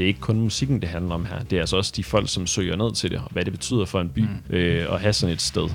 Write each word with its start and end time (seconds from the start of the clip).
det 0.00 0.04
er 0.04 0.08
ikke 0.08 0.20
kun 0.20 0.40
musikken, 0.40 0.80
det 0.80 0.88
handler 0.88 1.14
om 1.14 1.24
her. 1.24 1.42
Det 1.42 1.56
er 1.56 1.60
altså 1.60 1.76
også 1.76 1.92
de 1.96 2.04
folk, 2.04 2.28
som 2.28 2.46
søger 2.46 2.76
ned 2.76 2.94
til 2.94 3.10
det, 3.10 3.18
og 3.18 3.28
hvad 3.30 3.44
det 3.44 3.52
betyder 3.52 3.84
for 3.84 4.00
en 4.00 4.08
by 4.08 4.20
mm. 4.20 4.56
øh, 4.56 4.94
at 4.94 5.00
have 5.00 5.12
sådan 5.12 5.32
et 5.32 5.42
sted. 5.42 5.68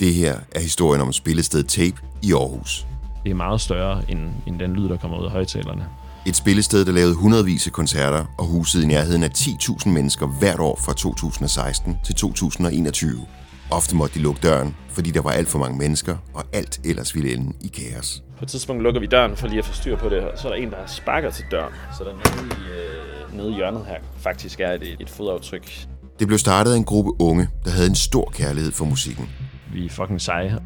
Det 0.00 0.14
her 0.14 0.36
er 0.54 0.60
historien 0.60 1.00
om 1.00 1.12
spillestedet 1.12 1.68
Tape 1.68 1.96
i 2.22 2.32
Aarhus. 2.32 2.86
Det 3.24 3.30
er 3.30 3.34
meget 3.34 3.60
større 3.60 4.02
end, 4.08 4.20
end 4.46 4.58
den 4.58 4.72
lyd, 4.72 4.88
der 4.88 4.96
kommer 4.96 5.20
ud 5.20 5.24
af 5.24 5.30
højtalerne. 5.30 5.86
Et 6.26 6.36
spillested, 6.36 6.84
der 6.84 6.92
lavede 6.92 7.14
hundredvis 7.14 7.66
af 7.66 7.72
koncerter 7.72 8.24
og 8.38 8.46
husede 8.46 8.82
i 8.84 8.86
nærheden 8.86 9.22
af 9.22 9.30
10.000 9.38 9.88
mennesker 9.88 10.26
hvert 10.26 10.60
år 10.60 10.80
fra 10.84 10.92
2016 10.92 11.96
til 12.04 12.14
2021. 12.14 13.26
Ofte 13.70 13.96
måtte 13.96 14.14
de 14.14 14.22
lukke 14.22 14.40
døren, 14.42 14.76
fordi 14.88 15.10
der 15.10 15.22
var 15.22 15.30
alt 15.30 15.48
for 15.48 15.58
mange 15.58 15.78
mennesker, 15.78 16.16
og 16.34 16.44
alt 16.52 16.80
ellers 16.84 17.14
ville 17.14 17.34
ende 17.34 17.52
i 17.60 17.68
kaos. 17.68 18.22
På 18.38 18.44
et 18.44 18.48
tidspunkt 18.48 18.82
lukker 18.82 19.00
vi 19.00 19.06
døren 19.06 19.36
for 19.36 19.46
lige 19.46 19.58
at 19.58 19.64
få 19.64 19.74
styr 19.74 19.96
på 19.96 20.08
det, 20.08 20.20
og 20.20 20.38
så 20.38 20.48
er 20.48 20.52
der 20.52 20.62
en, 20.62 20.70
der 20.70 20.86
sparker 20.86 21.30
til 21.30 21.44
døren. 21.50 21.72
Så 21.98 22.04
der 22.04 22.12
nede 22.12 22.46
i, 22.46 22.70
øh, 22.70 22.99
nede 23.32 23.50
i 23.50 23.54
hjørnet 23.54 23.86
her 23.86 23.96
faktisk 24.16 24.60
er 24.60 24.72
et, 24.72 24.96
et 25.00 25.10
fodaftryk. 25.10 25.86
Det 26.18 26.26
blev 26.26 26.38
startet 26.38 26.72
af 26.72 26.76
en 26.76 26.84
gruppe 26.84 27.10
unge, 27.20 27.48
der 27.64 27.70
havde 27.70 27.86
en 27.86 27.94
stor 27.94 28.30
kærlighed 28.34 28.72
for 28.72 28.84
musikken. 28.84 29.28
Vi 29.72 29.84
er 29.84 29.90
fucking 29.90 30.20
seje. 30.20 30.58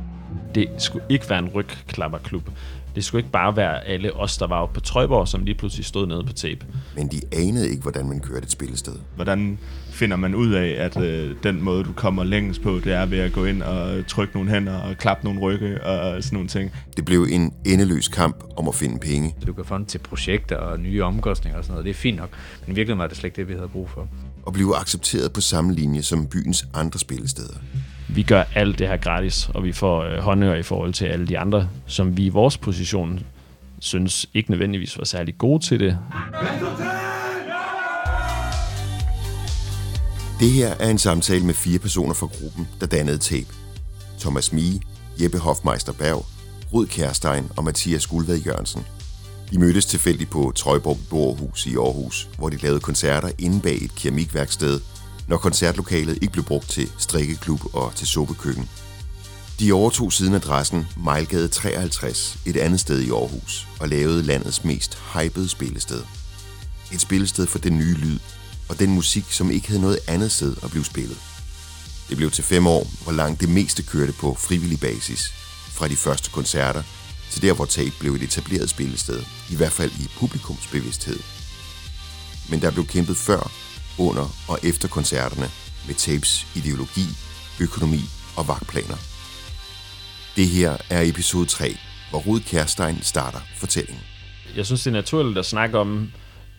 Det 0.55 0.69
skulle 0.79 1.05
ikke 1.09 1.30
være 1.30 1.38
en 1.38 1.48
rygklapperklub. 1.48 2.51
Det 2.95 3.05
skulle 3.05 3.20
ikke 3.20 3.33
bare 3.33 3.56
være 3.56 3.87
alle 3.87 4.16
os, 4.16 4.38
der 4.38 4.47
var 4.47 4.60
oppe 4.60 4.74
på 4.74 4.80
Trøjborg, 4.80 5.29
som 5.29 5.45
lige 5.45 5.55
pludselig 5.55 5.87
stod 5.87 6.07
nede 6.07 6.24
på 6.24 6.33
tape. 6.33 6.66
Men 6.97 7.09
de 7.09 7.20
anede 7.33 7.70
ikke, 7.70 7.83
hvordan 7.83 8.09
man 8.09 8.20
kørte 8.20 8.45
et 8.45 8.51
spillested. 8.51 8.93
Hvordan 9.15 9.59
finder 9.91 10.16
man 10.16 10.34
ud 10.34 10.52
af, 10.52 10.74
at 10.79 11.02
øh, 11.02 11.37
den 11.43 11.62
måde, 11.62 11.84
du 11.84 11.93
kommer 11.93 12.24
længst 12.24 12.62
på, 12.62 12.80
det 12.84 12.93
er 12.93 13.07
ved 13.07 13.19
at 13.19 13.33
gå 13.33 13.45
ind 13.45 13.62
og 13.62 14.07
trykke 14.07 14.34
nogle 14.34 14.51
hænder 14.51 14.79
og 14.79 14.97
klappe 14.97 15.24
nogle 15.24 15.41
rygge 15.41 15.84
og 15.84 16.24
sådan 16.24 16.37
nogle 16.37 16.48
ting. 16.48 16.73
Det 16.96 17.05
blev 17.05 17.27
en 17.30 17.52
endeløs 17.65 18.09
kamp 18.09 18.45
om 18.57 18.69
at 18.69 18.74
finde 18.74 18.98
penge. 18.98 19.35
Du 19.46 19.52
kan 19.52 19.65
fonde 19.65 19.87
til 19.87 19.98
projekter 19.98 20.57
og 20.57 20.80
nye 20.80 21.02
omkostninger 21.02 21.59
og 21.59 21.65
sådan 21.65 21.73
noget. 21.73 21.85
Det 21.85 21.91
er 21.91 21.95
fint 21.95 22.16
nok, 22.16 22.30
men 22.66 22.77
virkelig 22.77 22.98
var 22.98 23.07
det 23.07 23.16
slet 23.16 23.24
ikke 23.24 23.37
det, 23.37 23.48
vi 23.48 23.55
havde 23.55 23.69
brug 23.69 23.91
for. 23.91 24.09
Og 24.43 24.52
blive 24.52 24.77
accepteret 24.77 25.32
på 25.32 25.40
samme 25.40 25.74
linje 25.74 26.02
som 26.02 26.27
byens 26.27 26.66
andre 26.74 26.99
spillesteder. 26.99 27.55
Vi 28.09 28.23
gør 28.23 28.45
alt 28.55 28.79
det 28.79 28.88
her 28.88 28.97
gratis, 28.97 29.51
og 29.55 29.65
vi 29.65 29.73
får 29.73 30.02
øh, 30.02 30.19
håndører 30.19 30.57
i 30.57 30.63
forhold 30.63 30.93
til 30.93 31.05
alle 31.05 31.27
de 31.27 31.38
andre, 31.38 31.69
som 31.87 32.16
vi 32.16 32.24
i 32.24 32.29
vores 32.29 32.59
position 32.59 33.21
synes 33.80 34.27
ikke 34.35 34.51
nødvendigvis 34.51 34.99
var 34.99 35.05
særlig 35.05 35.38
gode 35.38 35.65
til 35.65 35.80
det. 35.80 35.99
Det 40.41 40.51
her 40.51 40.74
er 40.80 40.88
en 40.91 40.99
samtale 40.99 41.45
med 41.46 41.55
fire 41.55 41.79
personer 41.79 42.15
fra 42.15 42.27
gruppen, 42.27 42.69
der 42.80 42.87
dannede 42.87 43.19
Tape. 43.19 43.46
Thomas 44.21 44.52
Mie, 44.52 44.80
Jeppe 45.23 45.39
Hofmeister 45.39 45.93
Berg, 45.93 46.27
Rud 46.73 46.87
Kærstein 46.87 47.45
og 47.57 47.65
Mathias 47.65 48.07
Guldved 48.07 48.39
Jørgensen. 48.39 48.83
De 49.52 49.59
mødtes 49.59 49.87
tilfældigt 49.87 50.30
på 50.30 50.52
Trøjborg 50.57 50.99
Borhus 51.11 51.66
i 51.66 51.74
Aarhus, 51.74 52.29
hvor 52.39 52.49
de 52.49 52.57
lavede 52.57 52.80
koncerter 52.80 53.30
inde 53.39 53.61
bag 53.61 53.74
et 53.83 53.95
keramikværksted, 53.95 54.80
når 55.29 55.37
koncertlokalet 55.37 56.19
ikke 56.23 56.33
blev 56.33 56.45
brugt 56.45 56.71
til 56.71 56.93
strikkeklub 56.99 57.61
og 57.75 57.93
til 57.95 58.07
suppekøkken. 58.07 58.69
De 59.61 59.73
overtog 59.73 60.13
siden 60.13 60.35
adressen 60.35 60.87
Mejlgade 60.97 61.49
53, 61.49 62.39
et 62.47 62.57
andet 62.57 62.80
sted 62.80 63.01
i 63.01 63.11
Aarhus, 63.11 63.67
og 63.80 63.89
lavede 63.89 64.22
landets 64.22 64.65
mest 64.65 64.99
hypede 65.15 65.49
spillested. 65.49 66.03
Et 66.93 67.00
spillested 67.00 67.47
for 67.47 67.59
den 67.59 67.78
nye 67.78 67.95
lyd, 67.95 68.19
og 68.69 68.78
den 68.78 68.91
musik, 68.91 69.25
som 69.31 69.50
ikke 69.50 69.69
havde 69.69 69.81
noget 69.81 69.99
andet 70.09 70.33
sted 70.33 70.56
at 70.62 70.71
blive 70.71 70.84
spillet. 70.84 71.19
Det 72.09 72.17
blev 72.17 72.31
til 72.31 72.45
fem 72.45 72.67
år, 72.67 72.87
hvor 73.03 73.12
langt 73.12 73.41
det 73.41 73.49
meste 73.49 73.83
kørte 73.83 74.12
på 74.12 74.34
frivillig 74.34 74.81
basis, 74.81 75.33
fra 75.69 75.89
de 75.89 75.97
første 75.97 76.31
koncerter 76.31 76.83
til 77.31 77.43
der, 77.43 77.53
hvor 77.53 77.65
tape 77.65 77.95
blev 78.00 78.15
et 78.15 78.22
etableret 78.22 78.71
spillested, 78.71 79.22
i 79.50 79.56
hvert 79.56 79.72
fald 79.72 79.91
i 79.91 80.11
publikumsbevidsthed. 80.19 81.19
Men 82.50 82.62
der 82.62 82.71
blev 82.71 82.87
kæmpet 82.87 83.17
før, 83.17 83.50
under 83.98 84.26
og 84.48 84.59
efter 84.62 84.88
koncerterne 84.88 85.48
med 85.87 85.94
tapes 85.94 86.47
ideologi, 86.56 87.06
økonomi 87.60 88.03
og 88.37 88.49
vagtplaner. 88.49 88.99
Det 90.37 90.47
her 90.47 90.77
er 90.91 91.03
episode 91.03 91.47
3, 91.47 91.77
hvor 92.10 92.19
Rud 92.19 92.41
Kærstein 92.41 93.03
starter 93.03 93.41
fortællingen. 93.56 94.04
Jeg 94.56 94.66
synes, 94.66 94.83
det 94.83 94.91
er 94.91 94.94
naturligt 94.94 95.38
at 95.38 95.47
snakke 95.47 95.78
om, 95.78 96.12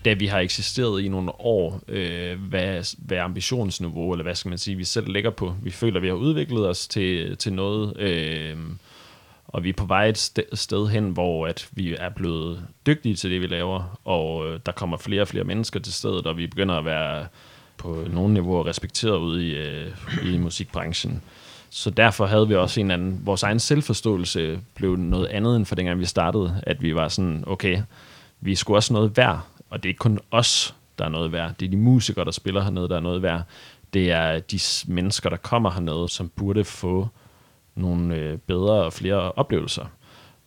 da 0.06 0.14
vi 0.14 0.26
har 0.26 0.40
eksisteret 0.40 1.02
i 1.02 1.08
nogle 1.08 1.32
år, 1.32 1.82
øh, 1.88 2.40
hvad, 2.50 2.96
hvad 2.98 3.18
ambitionsniveau, 3.18 4.12
eller 4.12 4.24
hvad 4.24 4.36
skal 4.36 4.50
man 4.50 4.58
sige, 4.58 4.78
vi 4.78 4.84
selv 4.84 5.08
lægger 5.08 5.30
på. 5.30 5.56
Vi 5.64 5.72
føler, 5.72 6.00
vi 6.00 6.08
har 6.08 6.14
udviklet 6.14 6.68
os 6.68 6.88
til, 6.88 7.38
til 7.38 7.54
noget, 7.54 7.98
øh, 7.98 8.58
og 9.56 9.64
vi 9.64 9.70
er 9.70 9.74
på 9.74 9.86
vej 9.86 10.08
et 10.08 10.18
sted 10.54 10.88
hen, 10.88 11.10
hvor 11.10 11.48
at 11.48 11.70
vi 11.72 11.96
er 12.00 12.10
blevet 12.10 12.64
dygtige 12.86 13.16
til 13.16 13.32
det, 13.32 13.42
vi 13.42 13.48
laver, 13.48 14.00
og 14.06 14.48
øh, 14.48 14.60
der 14.66 14.72
kommer 14.72 14.98
flere 14.98 15.22
og 15.22 15.28
flere 15.28 15.44
mennesker 15.44 15.80
til 15.80 15.94
stedet, 15.94 16.28
og 16.28 16.38
vi 16.38 16.48
begynder 16.48 16.76
at 16.76 16.86
være 16.86 17.28
på 17.78 18.04
nogle 18.10 18.34
niveauer 18.34 18.66
respekteret 18.68 19.18
ude 19.18 19.48
i, 19.48 19.56
øh, 19.56 19.92
i 20.24 20.38
musikbranchen. 20.38 21.22
Så 21.70 21.90
derfor 21.90 22.26
havde 22.26 22.48
vi 22.48 22.56
også 22.56 22.82
en 22.82 22.92
anden, 22.92 23.22
vores 23.26 23.44
egen 23.44 23.60
selvforståelse 23.60 24.60
blev 24.76 24.96
noget 24.96 25.28
andet 25.28 25.56
end 25.56 25.66
for 25.66 25.76
dengang 25.76 26.00
vi 26.00 26.06
startede, 26.06 26.62
at 26.64 26.82
vi 26.82 26.96
var 26.96 27.08
sådan, 27.08 27.44
okay, 27.48 27.82
vi 28.42 28.56
skulle 28.56 28.78
også 28.78 28.94
noget 28.94 29.18
værd, 29.18 29.40
og 29.70 29.84
det 29.84 29.90
er 29.90 29.92
ikke 29.92 30.00
kun 30.00 30.20
os, 30.32 30.76
der 31.00 31.06
er 31.06 31.10
noget 31.10 31.32
værd. 31.32 31.54
Det 31.60 31.66
er 31.66 31.70
de 31.70 31.78
musikere, 31.78 32.26
der 32.26 32.32
spiller 32.32 32.64
hernede, 32.64 32.90
der 32.90 32.96
er 32.96 33.00
noget 33.00 33.22
værd. 33.22 33.42
Det 33.94 34.12
er 34.12 34.40
de 34.40 34.60
mennesker, 34.88 35.30
der 35.30 35.38
kommer 35.38 35.72
hernede, 35.72 36.10
som 36.10 36.30
burde 36.30 36.64
få 36.64 37.10
nogle 37.76 38.16
øh, 38.16 38.38
bedre 38.38 38.74
og 38.74 38.94
flere 38.94 39.32
oplevelser. 39.32 39.86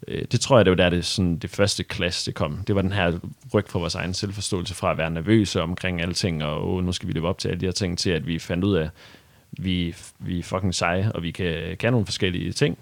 Øh, 0.09 0.25
det 0.33 0.41
tror 0.41 0.59
jeg, 0.59 0.65
det 0.65 0.71
var 0.71 0.77
der 0.77 0.91
det, 0.91 1.05
sådan, 1.05 1.39
det 1.39 1.51
første 1.51 1.85
klasse, 1.85 2.27
det 2.27 2.35
kom. 2.35 2.59
Det 2.67 2.75
var 2.75 2.83
den 2.83 2.93
her 2.93 3.19
ryg 3.55 3.65
for 3.69 3.79
vores 3.79 3.95
egen 3.95 4.15
selvforståelse 4.15 4.75
fra 4.75 4.91
at 4.91 4.99
være 4.99 5.11
nervøse 5.11 5.63
omkring 5.63 6.01
alting, 6.03 6.45
og 6.45 6.75
oh, 6.75 6.85
nu 6.85 6.93
skal 6.93 7.09
vi 7.09 7.13
leve 7.13 7.29
op 7.29 7.39
til 7.39 7.49
alle 7.49 7.61
de 7.61 7.67
her 7.67 7.73
ting, 7.73 7.99
til 7.99 8.11
at 8.11 8.27
vi 8.27 8.39
fandt 8.39 8.65
ud 8.65 8.75
af, 8.75 8.91
vi, 9.53 9.95
vi 10.19 10.39
er 10.39 10.43
fucking 10.43 10.75
seje, 10.75 11.13
og 11.13 11.23
vi 11.23 11.31
kan, 11.31 11.77
kan 11.79 11.93
nogle 11.93 12.07
forskellige 12.07 12.53
ting. 12.53 12.79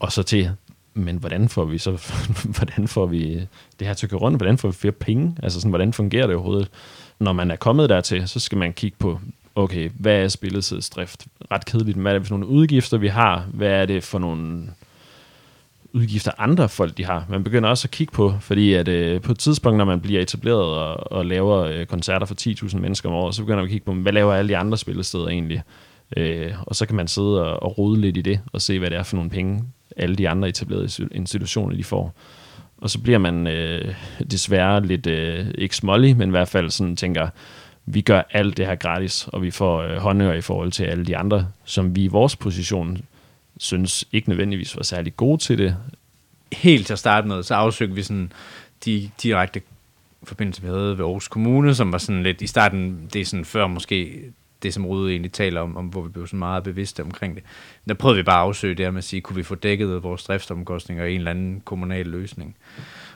Og 0.00 0.12
så 0.12 0.22
til, 0.22 0.50
men 0.94 1.16
hvordan 1.16 1.48
får 1.48 1.64
vi 1.64 1.78
så, 1.78 1.90
hvordan 2.56 2.88
får 2.88 3.06
vi 3.06 3.48
det 3.78 3.86
her 3.86 3.94
til 3.94 4.06
at 4.06 4.20
rundt? 4.20 4.38
Hvordan 4.38 4.58
får 4.58 4.68
vi 4.68 4.74
flere 4.74 4.92
penge? 4.92 5.36
Altså 5.42 5.60
sådan, 5.60 5.70
hvordan 5.70 5.92
fungerer 5.92 6.26
det 6.26 6.36
overhovedet? 6.36 6.70
Når 7.18 7.32
man 7.32 7.50
er 7.50 7.56
kommet 7.56 7.88
dertil, 7.88 8.28
så 8.28 8.40
skal 8.40 8.58
man 8.58 8.72
kigge 8.72 8.96
på, 8.98 9.20
okay, 9.54 9.90
hvad 9.98 10.22
er 10.22 10.28
spillets 10.28 10.72
øh, 10.72 10.82
drift? 10.96 11.26
Ret 11.50 11.64
kedeligt, 11.64 11.98
hvad 11.98 12.14
er 12.14 12.18
det 12.18 12.26
for 12.26 12.34
nogle 12.34 12.46
udgifter, 12.46 12.98
vi 12.98 13.08
har? 13.08 13.46
Hvad 13.54 13.68
er 13.68 13.86
det 13.86 14.04
for 14.04 14.18
nogle 14.18 14.68
udgifter, 15.92 16.30
andre 16.38 16.68
folk 16.68 16.96
de 16.96 17.04
har? 17.04 17.26
Man 17.28 17.44
begynder 17.44 17.68
også 17.68 17.86
at 17.86 17.90
kigge 17.90 18.12
på, 18.12 18.34
fordi 18.40 18.74
at 18.74 18.88
øh, 18.88 19.20
på 19.20 19.32
et 19.32 19.38
tidspunkt, 19.38 19.78
når 19.78 19.84
man 19.84 20.00
bliver 20.00 20.22
etableret 20.22 20.64
og, 20.64 21.12
og 21.12 21.26
laver 21.26 21.58
øh, 21.58 21.86
koncerter 21.86 22.26
for 22.26 22.34
10.000 22.40 22.78
mennesker 22.78 23.08
om 23.08 23.14
året, 23.14 23.34
så 23.34 23.42
begynder 23.42 23.56
man 23.56 23.64
at 23.64 23.70
kigge 23.70 23.84
på, 23.84 23.92
hvad 23.92 24.12
laver 24.12 24.34
alle 24.34 24.48
de 24.48 24.56
andre 24.56 24.78
spillesteder 24.78 25.28
egentlig? 25.28 25.62
Øh, 26.16 26.52
og 26.66 26.76
så 26.76 26.86
kan 26.86 26.96
man 26.96 27.08
sidde 27.08 27.44
og, 27.46 27.62
og 27.62 27.78
rode 27.78 28.00
lidt 28.00 28.16
i 28.16 28.20
det, 28.20 28.40
og 28.52 28.62
se, 28.62 28.78
hvad 28.78 28.90
det 28.90 28.98
er 28.98 29.02
for 29.02 29.16
nogle 29.16 29.30
penge, 29.30 29.64
alle 29.96 30.16
de 30.16 30.28
andre 30.28 30.48
etablerede 30.48 31.08
institutioner, 31.12 31.76
de 31.76 31.84
får. 31.84 32.14
Og 32.78 32.90
så 32.90 33.00
bliver 33.00 33.18
man 33.18 33.46
øh, 33.46 33.94
desværre 34.30 34.86
lidt, 34.86 35.06
øh, 35.06 35.46
ikke 35.58 35.76
smålig, 35.76 36.16
men 36.16 36.28
i 36.28 36.30
hvert 36.30 36.48
fald 36.48 36.70
sådan 36.70 36.96
tænker, 36.96 37.28
vi 37.86 38.00
gør 38.00 38.22
alt 38.30 38.56
det 38.56 38.66
her 38.66 38.74
gratis, 38.74 39.28
og 39.28 39.42
vi 39.42 39.50
får 39.50 39.82
øh, 39.82 39.96
håndører 39.96 40.34
i 40.34 40.40
forhold 40.40 40.72
til 40.72 40.84
alle 40.84 41.04
de 41.04 41.16
andre, 41.16 41.48
som 41.64 41.96
vi 41.96 42.04
i 42.04 42.08
vores 42.08 42.36
position 42.36 42.98
synes 43.58 44.04
ikke 44.12 44.28
nødvendigvis 44.28 44.76
var 44.76 44.82
særlig 44.82 45.16
gode 45.16 45.38
til 45.38 45.58
det. 45.58 45.76
Helt 46.52 46.86
til 46.86 46.92
at 46.92 46.98
starte 46.98 47.28
med, 47.28 47.42
så 47.42 47.54
afsøgte 47.54 47.94
vi 47.94 48.02
sådan 48.02 48.32
de 48.84 49.10
direkte 49.22 49.60
forbindelse, 50.24 50.62
vi 50.62 50.68
havde 50.68 50.98
ved 50.98 51.04
Aarhus 51.04 51.28
Kommune, 51.28 51.74
som 51.74 51.92
var 51.92 51.98
sådan 51.98 52.22
lidt 52.22 52.42
i 52.42 52.46
starten, 52.46 53.08
det 53.12 53.20
er 53.20 53.24
sådan 53.24 53.44
før 53.44 53.66
måske 53.66 54.20
det, 54.62 54.74
som 54.74 54.86
Rude 54.86 55.10
egentlig 55.10 55.32
taler 55.32 55.60
om, 55.60 55.76
om, 55.76 55.86
hvor 55.86 56.02
vi 56.02 56.08
blev 56.08 56.26
så 56.26 56.36
meget 56.36 56.64
bevidste 56.64 57.02
omkring 57.02 57.34
det. 57.34 57.44
Der 57.88 57.94
prøvede 57.94 58.16
vi 58.16 58.22
bare 58.22 58.40
at 58.40 58.46
afsøge 58.46 58.74
det 58.74 58.86
her 58.86 58.90
med 58.90 58.98
at 58.98 59.04
sige, 59.04 59.20
kunne 59.20 59.36
vi 59.36 59.42
få 59.42 59.54
dækket 59.54 60.02
vores 60.02 60.24
driftsomkostninger 60.24 61.04
i 61.04 61.14
en 61.14 61.18
eller 61.18 61.30
anden 61.30 61.60
kommunal 61.60 62.06
løsning. 62.06 62.56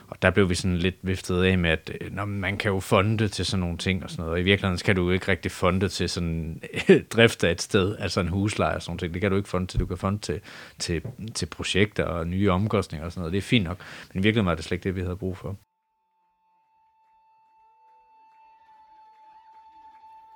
Og 0.07 0.21
der 0.21 0.29
blev 0.29 0.49
vi 0.49 0.55
sådan 0.55 0.77
lidt 0.77 0.95
viftet 1.01 1.43
af 1.43 1.57
med, 1.57 1.69
at 1.69 1.91
øh, 2.01 2.15
når 2.15 2.25
man 2.25 2.57
kan 2.57 2.71
jo 2.71 2.79
fonde 2.79 3.27
til 3.27 3.45
sådan 3.45 3.59
nogle 3.59 3.77
ting 3.77 4.03
og 4.03 4.09
sådan 4.09 4.21
noget. 4.21 4.33
Og 4.33 4.39
i 4.39 4.43
virkeligheden 4.43 4.77
kan 4.85 4.95
du 4.95 5.03
jo 5.05 5.11
ikke 5.11 5.27
rigtig 5.27 5.51
fonde 5.51 5.87
til 5.87 6.09
sådan 6.09 6.61
øh, 6.89 7.03
drift 7.03 7.43
af 7.43 7.51
et 7.51 7.61
sted, 7.61 7.95
altså 7.99 8.19
en 8.19 8.27
husleje 8.27 8.75
og 8.75 8.81
sådan 8.81 8.97
noget. 9.01 9.13
Det 9.13 9.21
kan 9.21 9.31
du 9.31 9.37
ikke 9.37 9.49
fonde 9.49 9.67
til. 9.67 9.79
Du 9.79 9.85
kan 9.85 9.97
fonde 9.97 10.19
til, 10.19 10.39
til, 10.79 11.01
til 11.35 11.45
projekter 11.45 12.03
og 12.03 12.27
nye 12.27 12.51
omkostninger 12.51 13.05
og 13.05 13.11
sådan 13.11 13.21
noget. 13.21 13.31
Det 13.31 13.37
er 13.37 13.41
fint 13.41 13.65
nok. 13.65 13.77
Men 14.13 14.19
i 14.19 14.23
virkeligheden 14.23 14.45
var 14.45 14.55
det 14.55 14.63
slet 14.63 14.75
ikke 14.75 14.83
det, 14.83 14.95
vi 14.95 15.01
havde 15.01 15.15
brug 15.15 15.37
for. 15.37 15.57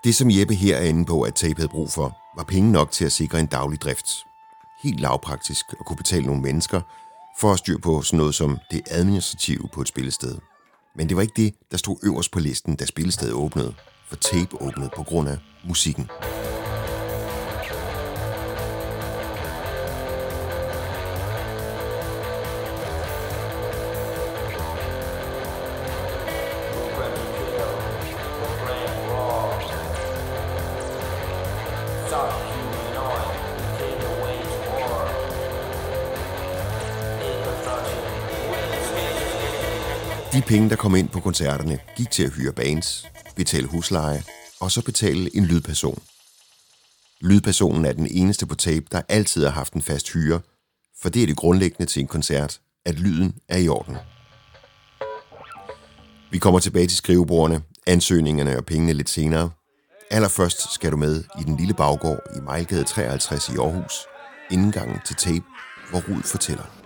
Det, 0.03 0.15
som 0.15 0.29
Jeppe 0.31 0.53
her 0.53 0.77
er 0.77 0.83
inde 0.83 1.05
på, 1.05 1.21
at 1.21 1.35
Tape 1.35 1.55
havde 1.55 1.69
brug 1.69 1.91
for, 1.91 2.17
var 2.37 2.43
penge 2.43 2.71
nok 2.71 2.91
til 2.91 3.05
at 3.05 3.11
sikre 3.11 3.39
en 3.39 3.45
daglig 3.45 3.81
drift. 3.81 4.25
Helt 4.83 4.99
lavpraktisk 4.99 5.65
at 5.79 5.85
kunne 5.85 5.97
betale 5.97 6.25
nogle 6.25 6.41
mennesker, 6.41 6.81
for 7.39 7.51
at 7.51 7.59
styr 7.59 7.77
på 7.77 8.01
sådan 8.01 8.17
noget 8.17 8.35
som 8.35 8.57
det 8.71 8.81
administrative 8.91 9.69
på 9.73 9.81
et 9.81 9.87
spillested. 9.87 10.37
Men 10.95 11.09
det 11.09 11.15
var 11.15 11.21
ikke 11.21 11.41
det, 11.43 11.55
der 11.71 11.77
stod 11.77 11.97
øverst 12.03 12.31
på 12.31 12.39
listen, 12.39 12.75
da 12.75 12.85
spillestedet 12.85 13.33
åbnede, 13.33 13.73
for 14.09 14.15
tape 14.15 14.61
åbnede 14.61 14.89
på 14.95 15.03
grund 15.03 15.29
af 15.29 15.37
musikken. 15.67 16.09
De 40.33 40.41
penge, 40.41 40.69
der 40.69 40.75
kom 40.75 40.95
ind 40.95 41.09
på 41.09 41.19
koncerterne, 41.19 41.79
gik 41.97 42.11
til 42.11 42.23
at 42.23 42.33
hyre 42.33 42.53
bands, 42.53 43.05
betale 43.35 43.67
husleje 43.67 44.23
og 44.59 44.71
så 44.71 44.81
betale 44.81 45.35
en 45.35 45.45
lydperson. 45.45 46.03
Lydpersonen 47.21 47.85
er 47.85 47.91
den 47.91 48.07
eneste 48.11 48.45
på 48.45 48.55
tape, 48.55 48.85
der 48.91 49.01
altid 49.09 49.43
har 49.43 49.51
haft 49.51 49.73
en 49.73 49.81
fast 49.81 50.11
hyre, 50.13 50.39
for 51.01 51.09
det 51.09 51.23
er 51.23 51.27
det 51.27 51.37
grundlæggende 51.37 51.85
til 51.85 51.99
en 51.99 52.07
koncert, 52.07 52.59
at 52.85 52.99
lyden 52.99 53.35
er 53.49 53.57
i 53.57 53.67
orden. 53.67 53.97
Vi 56.31 56.37
kommer 56.37 56.59
tilbage 56.59 56.87
til 56.87 56.97
skrivebordene, 56.97 57.61
ansøgningerne 57.87 58.57
og 58.57 58.65
pengene 58.65 58.93
lidt 58.93 59.09
senere. 59.09 59.49
Allerførst 60.11 60.73
skal 60.73 60.91
du 60.91 60.97
med 60.97 61.23
i 61.39 61.43
den 61.43 61.57
lille 61.57 61.73
baggård 61.73 62.19
i 62.37 62.39
Mejlgade 62.39 62.83
53 62.83 63.49
i 63.49 63.57
Aarhus, 63.57 63.93
indgangen 64.51 64.99
til 65.05 65.15
tape, 65.15 65.45
hvor 65.89 65.99
Rud 66.09 66.23
fortæller. 66.23 66.80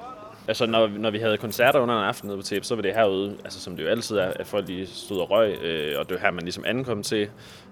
Altså, 0.47 0.65
når, 0.65 0.87
når 0.87 1.11
vi 1.11 1.19
havde 1.19 1.37
koncerter 1.37 1.79
under 1.79 1.95
en 1.95 2.05
aften 2.05 2.27
nede 2.27 2.37
på 2.37 2.43
tape, 2.43 2.65
så 2.65 2.75
var 2.75 2.81
det 2.81 2.93
herude, 2.93 3.37
altså 3.43 3.59
som 3.59 3.75
det 3.75 3.83
jo 3.83 3.89
altid 3.89 4.17
er, 4.17 4.27
at 4.35 4.47
folk 4.47 4.67
lige 4.67 4.87
stod 4.87 5.19
og 5.19 5.31
røg, 5.31 5.57
øh, 5.63 5.99
og 5.99 6.09
det 6.09 6.15
var 6.15 6.21
her, 6.21 6.31
man 6.31 6.43
ligesom 6.43 6.63
ankom 6.67 7.03
til, 7.03 7.29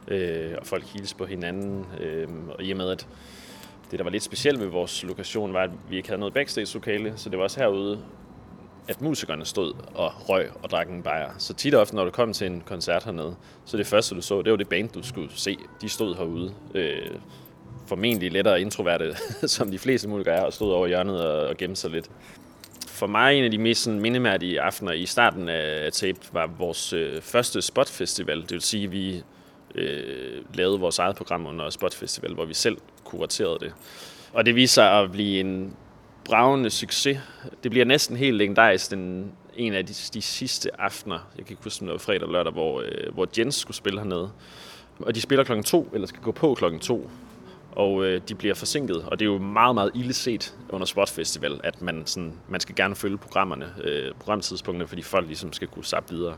øh, 0.07 0.51
og 0.59 0.67
folk 0.67 0.83
hilste 0.83 1.15
på 1.15 1.25
hinanden, 1.25 1.85
øh, 1.99 2.27
og 2.49 2.63
i 2.63 2.71
og 2.71 2.77
med, 2.77 2.89
at 2.89 3.07
det, 3.91 3.99
der 3.99 4.03
var 4.03 4.11
lidt 4.11 4.23
specielt 4.23 4.59
ved 4.59 4.67
vores 4.67 5.03
lokation, 5.03 5.53
var, 5.53 5.63
at 5.63 5.69
vi 5.89 5.97
ikke 5.97 6.09
havde 6.09 6.19
noget 6.19 6.33
backstage-lokale, 6.33 7.13
så 7.15 7.29
det 7.29 7.37
var 7.37 7.43
også 7.43 7.59
herude, 7.59 7.99
at 8.87 9.01
musikerne 9.01 9.45
stod 9.45 9.73
og 9.95 10.29
røg 10.29 10.49
og 10.63 10.69
drak 10.69 10.89
en 10.89 11.03
bajer. 11.03 11.29
Så 11.37 11.53
tit 11.53 11.73
og 11.73 11.81
ofte, 11.81 11.95
når 11.95 12.05
du 12.05 12.11
kom 12.11 12.33
til 12.33 12.47
en 12.47 12.63
koncert 12.65 13.03
hernede, 13.03 13.35
så 13.65 13.77
det 13.77 13.87
første, 13.87 14.15
du 14.15 14.21
så, 14.21 14.41
det 14.41 14.51
var 14.51 14.57
det 14.57 14.69
band, 14.69 14.89
du 14.89 15.03
skulle 15.03 15.29
se. 15.35 15.57
De 15.81 15.89
stod 15.89 16.15
herude. 16.15 16.53
Øh, 16.75 17.09
formentlig 17.87 18.31
lettere 18.31 18.61
introverte, 18.61 19.15
som 19.55 19.71
de 19.71 19.79
fleste 19.79 20.09
musikere 20.09 20.35
er, 20.35 20.41
og 20.41 20.53
stod 20.53 20.71
over 20.71 20.87
hjørnet 20.87 21.27
og, 21.27 21.47
og 21.47 21.57
gemte 21.57 21.75
sig 21.75 21.91
lidt. 21.91 22.09
For 23.03 23.07
mig 23.07 23.37
en 23.37 23.43
af 23.43 23.51
de 23.51 23.57
mest 23.57 23.83
sådan, 23.83 23.99
mindemærdige 23.99 24.61
aftener 24.61 24.91
i 24.91 25.05
starten 25.05 25.49
af 25.49 25.91
tape 25.91 26.19
var 26.31 26.47
vores 26.47 26.93
øh, 26.93 27.21
første 27.21 27.61
spotfestival. 27.61 28.41
Det 28.41 28.51
vil 28.51 28.61
sige, 28.61 28.83
at 28.83 28.91
vi 28.91 29.23
øh, 29.75 30.41
lavede 30.53 30.79
vores 30.79 30.99
eget 30.99 31.15
program 31.15 31.45
under 31.45 31.69
spotfestival, 31.69 32.33
hvor 32.33 32.45
vi 32.45 32.53
selv 32.53 32.77
kuraterede 33.03 33.57
det. 33.59 33.73
Og 34.33 34.45
det 34.45 34.55
viser 34.55 34.73
sig 34.73 34.99
at 34.99 35.11
blive 35.11 35.39
en 35.39 35.75
bravende 36.25 36.69
succes. 36.69 37.19
Det 37.63 37.71
bliver 37.71 37.85
næsten 37.85 38.17
helt 38.17 38.37
legendarisk 38.37 38.91
den, 38.91 39.31
en 39.55 39.73
af 39.73 39.85
de, 39.85 39.93
de 40.13 40.21
sidste 40.21 40.81
aftener, 40.81 41.29
jeg 41.37 41.45
kan 41.45 41.53
ikke 41.53 41.63
huske, 41.63 41.81
om 41.81 41.87
det 41.87 41.91
var 41.91 41.99
fredag 41.99 42.21
eller 42.21 42.31
lørdag, 42.31 42.53
hvor, 42.53 42.81
øh, 42.81 43.13
hvor 43.13 43.27
Jens 43.37 43.55
skulle 43.55 43.77
spille 43.77 43.99
hernede. 43.99 44.31
Og 44.99 45.15
de 45.15 45.21
spiller 45.21 45.43
klokken 45.43 45.63
to, 45.63 45.89
eller 45.93 46.07
skal 46.07 46.21
gå 46.21 46.31
på 46.31 46.53
klokken 46.53 46.79
to. 46.79 47.09
Og 47.75 48.05
øh, 48.05 48.21
de 48.29 48.35
bliver 48.35 48.53
forsinket, 48.53 49.03
og 49.07 49.19
det 49.19 49.25
er 49.25 49.31
jo 49.31 49.37
meget, 49.37 49.75
meget 49.75 49.91
ille 49.95 50.13
set 50.13 50.55
under 50.69 50.85
Spot 50.85 51.09
Festival, 51.09 51.59
at 51.63 51.81
man, 51.81 52.05
sådan, 52.05 52.33
man 52.47 52.59
skal 52.59 52.75
gerne 52.75 52.95
følge 52.95 53.17
programmerne, 53.17 53.73
øh, 53.83 54.11
programtidspunkterne, 54.19 54.87
fordi 54.87 55.01
folk 55.01 55.27
ligesom 55.27 55.53
skal 55.53 55.67
kunne 55.67 55.85
sappe 55.85 56.15
videre. 56.15 56.37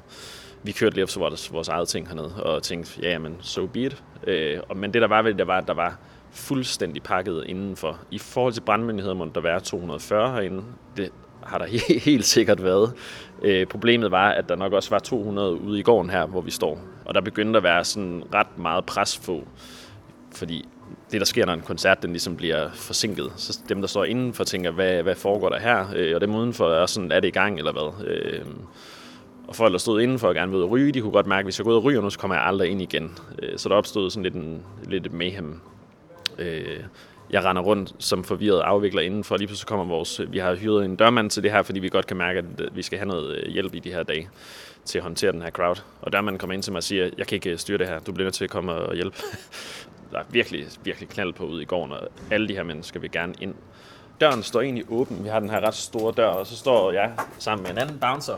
Vi 0.64 0.72
kørte 0.72 0.96
lige 0.96 1.04
op 1.04 1.10
til 1.10 1.20
vores, 1.20 1.54
vores 1.54 1.68
eget 1.68 1.88
ting 1.88 2.08
hernede, 2.08 2.44
og 2.44 2.64
tænkte, 2.64 3.02
ja, 3.02 3.20
men 3.20 3.38
so 3.42 3.66
be 3.66 3.80
it. 3.80 4.04
Øh, 4.28 4.60
og, 4.70 4.78
men 4.78 4.94
det 4.94 5.02
der 5.02 5.08
var 5.08 5.22
ved 5.22 5.32
det, 5.32 5.40
der 5.40 5.46
var, 5.46 5.58
at 5.58 5.68
der 5.68 5.74
var 5.74 6.00
fuldstændig 6.32 7.04
pakket 7.04 7.44
indenfor. 7.48 8.00
I 8.12 8.18
forhold 8.18 8.54
til 8.54 8.62
brandmyndigheder 8.62 9.16
må 9.16 9.30
der 9.36 9.42
være 9.42 9.60
240 9.60 10.32
herinde. 10.32 10.64
Det 10.98 11.10
har 11.44 11.58
der 11.58 11.66
helt 12.10 12.26
sikkert 12.26 12.64
været. 12.64 12.94
Øh, 13.42 13.68
problemet 13.68 14.12
var, 14.12 14.30
at 14.30 14.50
der 14.50 14.56
nok 14.56 14.74
også 14.74 14.90
var 14.90 15.00
200 15.00 15.62
ude 15.62 15.80
i 15.80 15.84
gården 15.84 16.10
her, 16.10 16.26
hvor 16.26 16.42
vi 16.42 16.52
står. 16.52 16.80
Og 17.06 17.16
der 17.16 17.22
begyndte 17.22 17.58
at 17.58 17.64
være 17.64 17.84
sådan 17.84 18.24
ret 18.34 18.58
meget 18.58 18.86
pres 18.86 19.22
på, 19.26 19.48
fordi 20.32 20.66
det, 21.16 21.22
der 21.22 21.26
sker, 21.26 21.46
når 21.46 21.54
en 21.54 21.62
koncert 21.62 22.02
den 22.02 22.12
ligesom 22.12 22.36
bliver 22.36 22.70
forsinket, 22.74 23.32
så 23.38 23.60
dem, 23.70 23.82
der 23.82 23.88
står 23.88 24.06
indenfor, 24.06 24.44
tænker, 24.44 24.72
hvad, 24.72 25.04
hvad 25.04 25.16
foregår 25.16 25.50
der 25.50 25.60
her? 25.60 25.86
Øh, 25.96 26.16
og 26.16 26.22
dem 26.22 26.36
udenfor 26.36 26.74
er 26.74 26.86
sådan, 26.86 27.12
er 27.12 27.20
det 27.20 27.28
i 27.28 27.32
gang, 27.32 27.58
eller 27.58 27.72
hvad? 27.72 28.08
Øh, 28.08 28.46
og 29.48 29.56
folk, 29.56 29.72
der 29.72 29.78
stod 29.78 30.02
indenfor 30.02 30.28
og 30.28 30.36
gerne 30.36 30.52
ville 30.52 30.66
ryge, 30.66 30.92
de 30.92 31.02
kunne 31.02 31.12
godt 31.12 31.28
mærke, 31.28 31.40
at 31.40 31.46
hvis 31.46 31.60
jeg 31.60 31.64
går 31.64 31.72
ud 31.72 31.78
og 31.78 31.84
ryger 31.84 32.02
nu, 32.02 32.10
så 32.10 32.20
kommer 32.20 32.36
jeg 32.36 32.46
aldrig 32.46 32.70
ind 32.70 32.82
igen. 32.82 33.18
Øh, 33.42 33.58
så 33.58 33.70
der 33.70 33.76
opstod 33.76 34.10
sådan 34.10 34.24
lidt, 34.24 34.34
en, 34.34 34.64
lidt 34.88 35.06
et 35.06 35.14
mayhem 35.14 35.62
Øh, 36.40 36.84
jeg 37.30 37.44
render 37.44 37.62
rundt 37.62 37.94
som 38.00 38.24
forvirret 38.24 38.60
afvikler 38.60 39.02
indenfor. 39.02 39.36
og 39.36 39.40
Lige 39.40 39.48
pludselig 39.48 39.68
kommer 39.68 39.86
vores... 39.86 40.22
Vi 40.28 40.38
har 40.38 40.56
hyret 40.56 40.86
en 40.86 40.96
dørmand 40.96 41.30
til 41.30 41.44
det 41.44 41.52
her, 41.52 41.64
fordi 41.64 41.80
vi 41.80 41.90
godt 41.90 42.08
kan 42.08 42.18
mærke, 42.18 42.40
at 42.40 42.46
vi 42.76 42.82
skal 42.82 43.00
have 43.00 43.08
noget 43.08 43.36
øh, 43.36 43.52
hjælp 43.52 43.76
i 43.76 43.80
de 43.80 43.92
her 43.92 44.04
dage 44.04 44.30
til 44.86 44.98
at 44.98 45.04
håndtere 45.04 45.32
den 45.32 45.42
her 45.42 45.50
crowd. 45.50 45.82
Og 46.02 46.14
dørmanden 46.14 46.40
kommer 46.40 46.54
ind 46.54 46.64
til 46.64 46.74
mig 46.74 46.78
og 46.78 46.84
siger, 46.84 47.10
jeg 47.18 47.28
kan 47.28 47.36
ikke 47.36 47.50
øh, 47.50 47.58
styre 47.58 47.78
det 47.78 47.88
her, 47.88 48.00
du 48.00 48.12
bliver 48.12 48.26
nødt 48.26 48.34
til 48.34 48.44
at 48.44 48.50
komme 48.50 48.72
og 48.74 48.96
hjælpe. 48.96 49.18
der 50.12 50.20
er 50.20 50.24
virkelig, 50.30 50.68
virkelig 50.84 51.10
knald 51.10 51.34
på 51.34 51.46
ude 51.46 51.62
i 51.62 51.66
gården, 51.66 51.92
og 51.92 52.08
alle 52.32 52.48
de 52.48 52.54
her 52.54 52.64
mennesker 52.64 53.00
vil 53.00 53.12
gerne 53.12 53.34
ind. 53.42 53.56
Døren 54.22 54.44
står 54.44 54.62
egentlig 54.62 54.86
åben. 54.90 55.24
Vi 55.24 55.30
har 55.30 55.40
den 55.40 55.50
her 55.50 55.60
ret 55.60 55.76
store 55.76 56.14
dør, 56.18 56.28
og 56.28 56.48
så 56.48 56.56
står 56.56 56.92
jeg 56.92 57.12
sammen 57.40 57.64
med 57.64 57.72
en 57.72 57.78
anden 57.78 58.00
bouncer, 58.00 58.36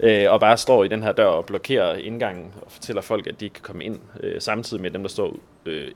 øh, 0.00 0.32
og 0.32 0.40
bare 0.40 0.56
står 0.56 0.84
i 0.84 0.88
den 0.88 1.02
her 1.02 1.12
dør 1.12 1.26
og 1.26 1.46
blokerer 1.46 1.94
indgangen 1.94 2.52
og 2.62 2.72
fortæller 2.72 3.02
folk, 3.02 3.26
at 3.26 3.40
de 3.40 3.44
ikke 3.44 3.54
kan 3.54 3.62
komme 3.62 3.84
ind, 3.84 4.00
øh, 4.20 4.40
samtidig 4.40 4.82
med 4.82 4.90
dem, 4.90 5.02
der 5.02 5.08
står 5.08 5.36
øh, 5.66 5.90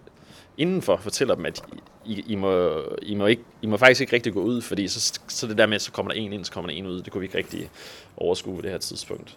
indenfor 0.59 0.97
fortæller 0.97 1.35
dem, 1.35 1.47
at 1.47 1.63
I, 2.05 2.25
I, 2.27 2.35
må, 2.35 2.83
I, 3.03 3.15
må 3.15 3.27
ikke, 3.27 3.43
I 3.63 3.67
må 3.67 3.77
faktisk 3.77 4.01
ikke 4.01 4.13
rigtig 4.13 4.33
gå 4.33 4.41
ud, 4.41 4.63
fordi 4.63 4.89
så, 4.89 5.21
så 5.29 5.47
det 5.47 5.59
der 5.59 5.67
med, 5.67 5.79
så 5.79 5.93
kommer 5.93 6.13
der 6.13 6.21
en 6.21 6.33
ind, 6.33 6.45
så 6.45 6.53
kommer 6.53 6.71
der 6.71 6.77
en 6.77 6.87
ud. 6.87 7.03
Det 7.03 7.13
kunne 7.13 7.21
vi 7.21 7.27
ikke 7.27 7.39
rigtig 7.39 7.71
overskue 8.17 8.57
på 8.57 8.63
det 8.63 8.71
her 8.71 8.79
tidspunkt. 8.79 9.37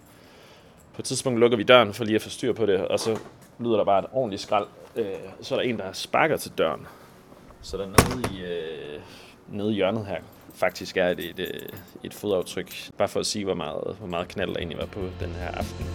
På 1.01 1.03
et 1.03 1.07
tidspunkt 1.07 1.39
lukker 1.39 1.57
vi 1.57 1.63
døren 1.63 1.93
for 1.93 2.03
lige 2.03 2.15
at 2.15 2.21
få 2.21 2.29
styr 2.29 2.53
på 2.53 2.65
det, 2.65 2.87
og 2.87 2.99
så 2.99 3.19
lyder 3.59 3.77
der 3.77 3.83
bare 3.83 3.99
et 3.99 4.05
ordentligt 4.11 4.41
skrald. 4.41 4.65
Øh, 4.95 5.05
så 5.41 5.55
er 5.55 5.59
der 5.59 5.69
en, 5.69 5.77
der 5.77 5.91
sparker 5.93 6.37
til 6.37 6.51
døren. 6.57 6.87
Så 7.61 7.77
der 7.77 7.85
nede 7.85 8.35
i, 8.35 8.41
øh, 8.41 8.99
nede 9.49 9.71
i 9.71 9.75
hjørnet 9.75 10.05
her 10.05 10.17
faktisk 10.53 10.97
er 10.97 11.07
et, 11.07 11.19
et, 11.19 11.39
øh, 11.39 11.69
et 12.03 12.13
fodaftryk. 12.13 12.73
Bare 12.97 13.07
for 13.07 13.19
at 13.19 13.25
sige, 13.25 13.45
hvor 13.45 13.53
meget, 13.53 13.95
hvor 13.99 14.07
meget 14.07 14.27
knald 14.27 14.49
der 14.49 14.57
egentlig 14.57 14.77
var 14.77 14.85
på 14.85 14.99
den 15.19 15.29
her 15.29 15.47
aften. 15.47 15.85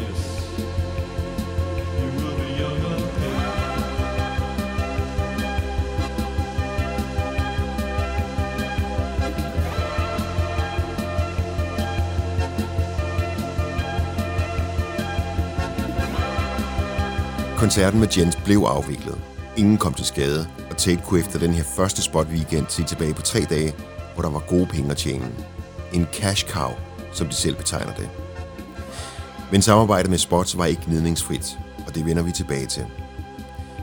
Yes. 0.00 0.17
Koncerten 17.58 18.00
med 18.00 18.08
Jens 18.18 18.36
blev 18.36 18.58
afviklet. 18.58 19.18
Ingen 19.56 19.78
kom 19.78 19.94
til 19.94 20.06
skade, 20.06 20.48
og 20.70 20.76
Tate 20.76 21.02
kunne 21.04 21.20
efter 21.20 21.38
den 21.38 21.54
her 21.54 21.64
første 21.64 22.02
spot 22.02 22.26
weekend 22.26 22.66
se 22.68 22.84
tilbage 22.84 23.14
på 23.14 23.22
tre 23.22 23.40
dage, 23.50 23.74
hvor 24.14 24.22
der 24.22 24.30
var 24.30 24.44
gode 24.48 24.66
penge 24.66 24.90
at 24.90 24.96
tjene. 24.96 25.30
En 25.92 26.06
cash 26.12 26.48
cow, 26.48 26.70
som 27.12 27.26
de 27.26 27.34
selv 27.34 27.56
betegner 27.56 27.94
det. 27.94 28.10
Men 29.52 29.62
samarbejdet 29.62 30.10
med 30.10 30.18
Spots 30.18 30.58
var 30.58 30.64
ikke 30.64 30.82
gnidningsfrit, 30.86 31.58
og 31.86 31.94
det 31.94 32.06
vender 32.06 32.22
vi 32.22 32.32
tilbage 32.32 32.66
til. 32.66 32.86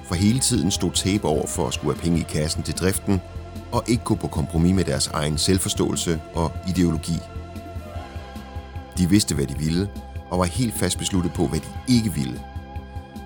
For 0.07 0.15
hele 0.15 0.39
tiden 0.39 0.71
stod 0.71 0.91
Tape 0.91 1.27
over 1.27 1.47
for 1.47 1.67
at 1.67 1.73
skulle 1.73 1.95
have 1.95 2.03
penge 2.03 2.19
i 2.19 2.25
kassen 2.29 2.63
til 2.63 2.73
driften, 2.73 3.21
og 3.71 3.83
ikke 3.87 4.03
gå 4.03 4.15
på 4.15 4.27
kompromis 4.27 4.75
med 4.75 4.83
deres 4.83 5.07
egen 5.07 5.37
selvforståelse 5.37 6.21
og 6.33 6.51
ideologi. 6.67 7.19
De 8.97 9.09
vidste, 9.09 9.35
hvad 9.35 9.45
de 9.47 9.57
ville, 9.57 9.89
og 10.29 10.39
var 10.39 10.45
helt 10.45 10.73
fast 10.75 10.97
besluttet 10.97 11.33
på, 11.33 11.47
hvad 11.47 11.59
de 11.59 11.93
ikke 11.95 12.13
ville– 12.13 12.41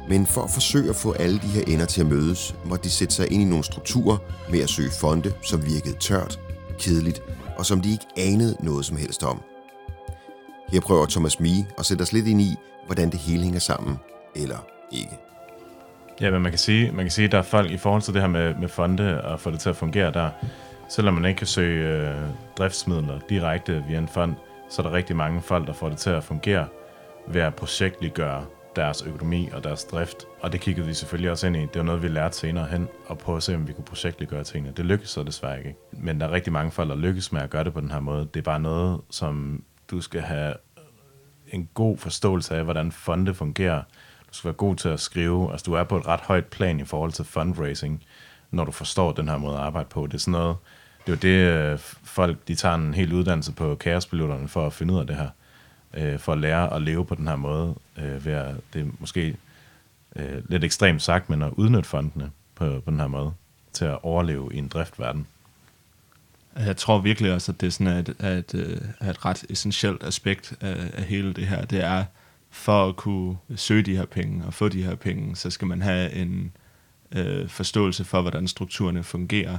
men 0.09 0.25
for 0.25 0.41
at 0.41 0.49
forsøge 0.49 0.89
at 0.89 0.95
få 0.95 1.11
alle 1.11 1.39
de 1.39 1.47
her 1.47 1.63
ender 1.67 1.85
til 1.85 2.01
at 2.01 2.07
mødes, 2.07 2.55
måtte 2.65 2.83
de 2.83 2.89
sætte 2.89 3.13
sig 3.13 3.31
ind 3.31 3.41
i 3.41 3.45
nogle 3.45 3.63
strukturer 3.63 4.17
med 4.49 4.59
at 4.59 4.69
søge 4.69 4.91
fonde, 5.01 5.33
som 5.43 5.65
virkede 5.65 5.95
tørt, 5.99 6.39
kedeligt 6.79 7.21
og 7.57 7.65
som 7.65 7.81
de 7.81 7.91
ikke 7.91 8.05
anede 8.17 8.55
noget 8.59 8.85
som 8.85 8.97
helst 8.97 9.23
om. 9.23 9.41
Her 10.71 10.81
prøver 10.81 11.05
Thomas 11.05 11.39
Mie 11.39 11.65
at 11.77 11.85
sætte 11.85 12.01
os 12.01 12.13
lidt 12.13 12.27
ind 12.27 12.41
i, 12.41 12.55
hvordan 12.85 13.09
det 13.09 13.19
hele 13.19 13.43
hænger 13.43 13.59
sammen, 13.59 13.97
eller 14.35 14.57
ikke. 14.91 15.17
Ja, 16.21 16.31
men 16.31 16.41
man 16.41 16.51
kan 16.51 16.59
sige, 16.59 16.91
man 16.91 17.05
kan 17.05 17.11
sige 17.11 17.25
at 17.25 17.31
der 17.31 17.37
er 17.37 17.41
folk 17.41 17.71
i 17.71 17.77
forhold 17.77 18.01
til 18.01 18.13
det 18.13 18.21
her 18.21 18.29
med, 18.29 18.55
med 18.55 18.67
fonde 18.67 19.21
og 19.23 19.39
få 19.39 19.51
det 19.51 19.59
til 19.59 19.69
at 19.69 19.75
fungere 19.75 20.11
der. 20.11 20.29
Selvom 20.89 21.13
man 21.13 21.25
ikke 21.25 21.37
kan 21.37 21.47
søge 21.47 22.09
øh, 22.09 22.15
driftsmidler 22.57 23.19
direkte 23.29 23.83
via 23.87 23.97
en 23.97 24.07
fond, 24.07 24.35
så 24.69 24.81
er 24.81 24.85
der 24.87 24.93
rigtig 24.93 25.15
mange 25.15 25.41
folk, 25.41 25.67
der 25.67 25.73
får 25.73 25.89
det 25.89 25.97
til 25.97 26.09
at 26.09 26.23
fungere 26.23 26.67
ved 27.27 27.41
at 27.41 27.55
projektliggøre 27.55 28.45
deres 28.75 29.01
økonomi 29.01 29.49
og 29.53 29.63
deres 29.63 29.83
drift. 29.83 30.25
Og 30.41 30.51
det 30.51 30.61
kiggede 30.61 30.87
vi 30.87 30.93
selvfølgelig 30.93 31.31
også 31.31 31.47
ind 31.47 31.55
i. 31.55 31.59
Det 31.59 31.75
var 31.75 31.83
noget, 31.83 32.03
vi 32.03 32.07
lærte 32.07 32.37
senere 32.37 32.67
hen, 32.67 32.87
og 33.05 33.17
prøve 33.17 33.37
at 33.37 33.43
se, 33.43 33.55
om 33.55 33.67
vi 33.67 33.73
kunne 33.73 33.85
projektliggøre 33.85 34.43
tingene. 34.43 34.73
Det 34.77 34.85
lykkedes 34.85 35.09
så 35.09 35.23
desværre 35.23 35.57
ikke. 35.57 35.75
Men 35.91 36.19
der 36.19 36.27
er 36.27 36.31
rigtig 36.31 36.53
mange 36.53 36.71
folk, 36.71 36.89
der 36.89 36.95
lykkes 36.95 37.31
med 37.31 37.41
at 37.41 37.49
gøre 37.49 37.63
det 37.63 37.73
på 37.73 37.81
den 37.81 37.91
her 37.91 37.99
måde. 37.99 38.27
Det 38.33 38.39
er 38.39 38.43
bare 38.43 38.59
noget, 38.59 39.01
som 39.09 39.63
du 39.91 40.01
skal 40.01 40.21
have 40.21 40.53
en 41.47 41.69
god 41.73 41.97
forståelse 41.97 42.55
af, 42.55 42.63
hvordan 42.63 42.91
fonde 42.91 43.33
fungerer. 43.33 43.83
Du 44.29 44.33
skal 44.33 44.47
være 44.47 44.55
god 44.55 44.75
til 44.75 44.89
at 44.89 44.99
skrive. 44.99 45.51
Altså, 45.51 45.63
du 45.63 45.73
er 45.73 45.83
på 45.83 45.97
et 45.97 46.07
ret 46.07 46.21
højt 46.21 46.45
plan 46.45 46.79
i 46.79 46.85
forhold 46.85 47.11
til 47.11 47.25
fundraising, 47.25 48.03
når 48.51 48.65
du 48.65 48.71
forstår 48.71 49.11
den 49.11 49.29
her 49.29 49.37
måde 49.37 49.55
at 49.55 49.61
arbejde 49.61 49.89
på. 49.89 50.07
Det 50.07 50.13
er 50.13 50.17
sådan 50.17 50.31
noget, 50.31 50.57
det 51.07 51.25
er 51.25 51.29
jo 51.31 51.35
det, 51.35 51.71
øh, 51.71 51.79
folk 52.03 52.37
de 52.47 52.55
tager 52.55 52.75
en 52.75 52.93
hel 52.93 53.13
uddannelse 53.13 53.51
på 53.51 53.75
kaospiloterne 53.75 54.47
for 54.47 54.65
at 54.65 54.73
finde 54.73 54.93
ud 54.93 54.99
af 54.99 55.07
det 55.07 55.15
her 55.15 55.29
øh, 55.93 56.19
for 56.19 56.33
at 56.33 56.39
lære 56.39 56.73
at 56.73 56.81
leve 56.81 57.05
på 57.05 57.15
den 57.15 57.27
her 57.27 57.35
måde, 57.35 57.75
øh, 57.97 58.25
ved 58.25 58.33
at, 58.33 58.55
det 58.73 58.81
er 58.81 58.85
måske 58.99 59.35
øh, 60.15 60.49
lidt 60.49 60.63
ekstremt 60.63 61.01
sagt, 61.01 61.29
men 61.29 61.41
at 61.41 61.53
udnytte 61.57 61.89
fondene 61.89 62.31
på, 62.55 62.81
på 62.85 62.91
den 62.91 62.99
her 62.99 63.07
måde, 63.07 63.33
til 63.73 63.85
at 63.85 64.03
overleve 64.03 64.49
i 64.53 64.57
en 64.57 64.67
driftverden. 64.67 65.27
Jeg 66.55 66.77
tror 66.77 66.99
virkelig 66.99 67.33
også, 67.33 67.51
at 67.51 67.61
det 67.61 67.67
er 67.67 67.71
sådan 67.71 67.97
et, 67.97 68.09
et, 68.09 68.53
et, 68.53 68.93
et 69.09 69.25
ret 69.25 69.45
essentielt 69.49 70.03
aspekt 70.03 70.53
af, 70.61 70.91
af 70.93 71.03
hele 71.03 71.33
det 71.33 71.47
her. 71.47 71.65
Det 71.65 71.83
er, 71.83 72.05
for 72.49 72.87
at 72.89 72.95
kunne 72.95 73.37
søge 73.55 73.83
de 73.83 73.95
her 73.95 74.05
penge 74.05 74.45
og 74.45 74.53
få 74.53 74.69
de 74.69 74.83
her 74.83 74.95
penge, 74.95 75.35
så 75.35 75.49
skal 75.49 75.67
man 75.67 75.81
have 75.81 76.13
en 76.13 76.51
øh, 77.11 77.49
forståelse 77.49 78.03
for, 78.03 78.21
hvordan 78.21 78.47
strukturerne 78.47 79.03
fungerer. 79.03 79.57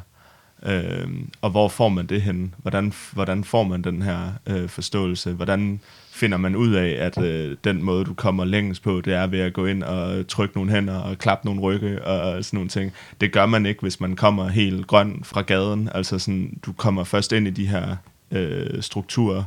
Øh, 0.67 1.09
og 1.40 1.50
hvor 1.50 1.69
får 1.69 1.88
man 1.88 2.07
det 2.07 2.23
hen? 2.23 2.55
Hvordan, 2.59 2.93
hvordan 3.12 3.45
får 3.45 3.62
man 3.62 3.83
den 3.83 4.02
her 4.02 4.33
øh, 4.47 4.69
forståelse? 4.69 5.33
Hvordan 5.33 5.81
finder 6.11 6.38
man 6.38 6.57
ud 6.57 6.73
af, 6.75 6.88
at 6.88 7.23
øh, 7.25 7.57
den 7.64 7.83
måde, 7.83 8.05
du 8.05 8.14
kommer 8.14 8.45
længst 8.45 8.83
på, 8.83 9.00
det 9.00 9.14
er 9.14 9.26
ved 9.26 9.40
at 9.40 9.52
gå 9.52 9.67
ind 9.67 9.83
og 9.83 10.29
trykke 10.29 10.57
nogle 10.57 10.71
hænder 10.71 10.97
og 10.99 11.19
klappe 11.19 11.47
nogle 11.47 11.61
rygge 11.61 12.05
og 12.05 12.45
sådan 12.45 12.57
nogle 12.57 12.69
ting. 12.69 12.93
Det 13.21 13.33
gør 13.33 13.47
man 13.47 13.67
ikke, 13.67 13.81
hvis 13.81 14.00
man 14.00 14.17
kommer 14.17 14.49
helt 14.49 14.87
grøn 14.87 15.21
fra 15.25 15.43
gaden. 15.43 15.88
Altså 15.95 16.19
sådan, 16.19 16.59
du 16.67 16.73
kommer 16.73 17.05
først 17.05 17.33
ind 17.33 17.47
i 17.47 17.50
de 17.50 17.67
her 17.67 17.97
øh, 18.31 18.83
strukturer, 18.83 19.45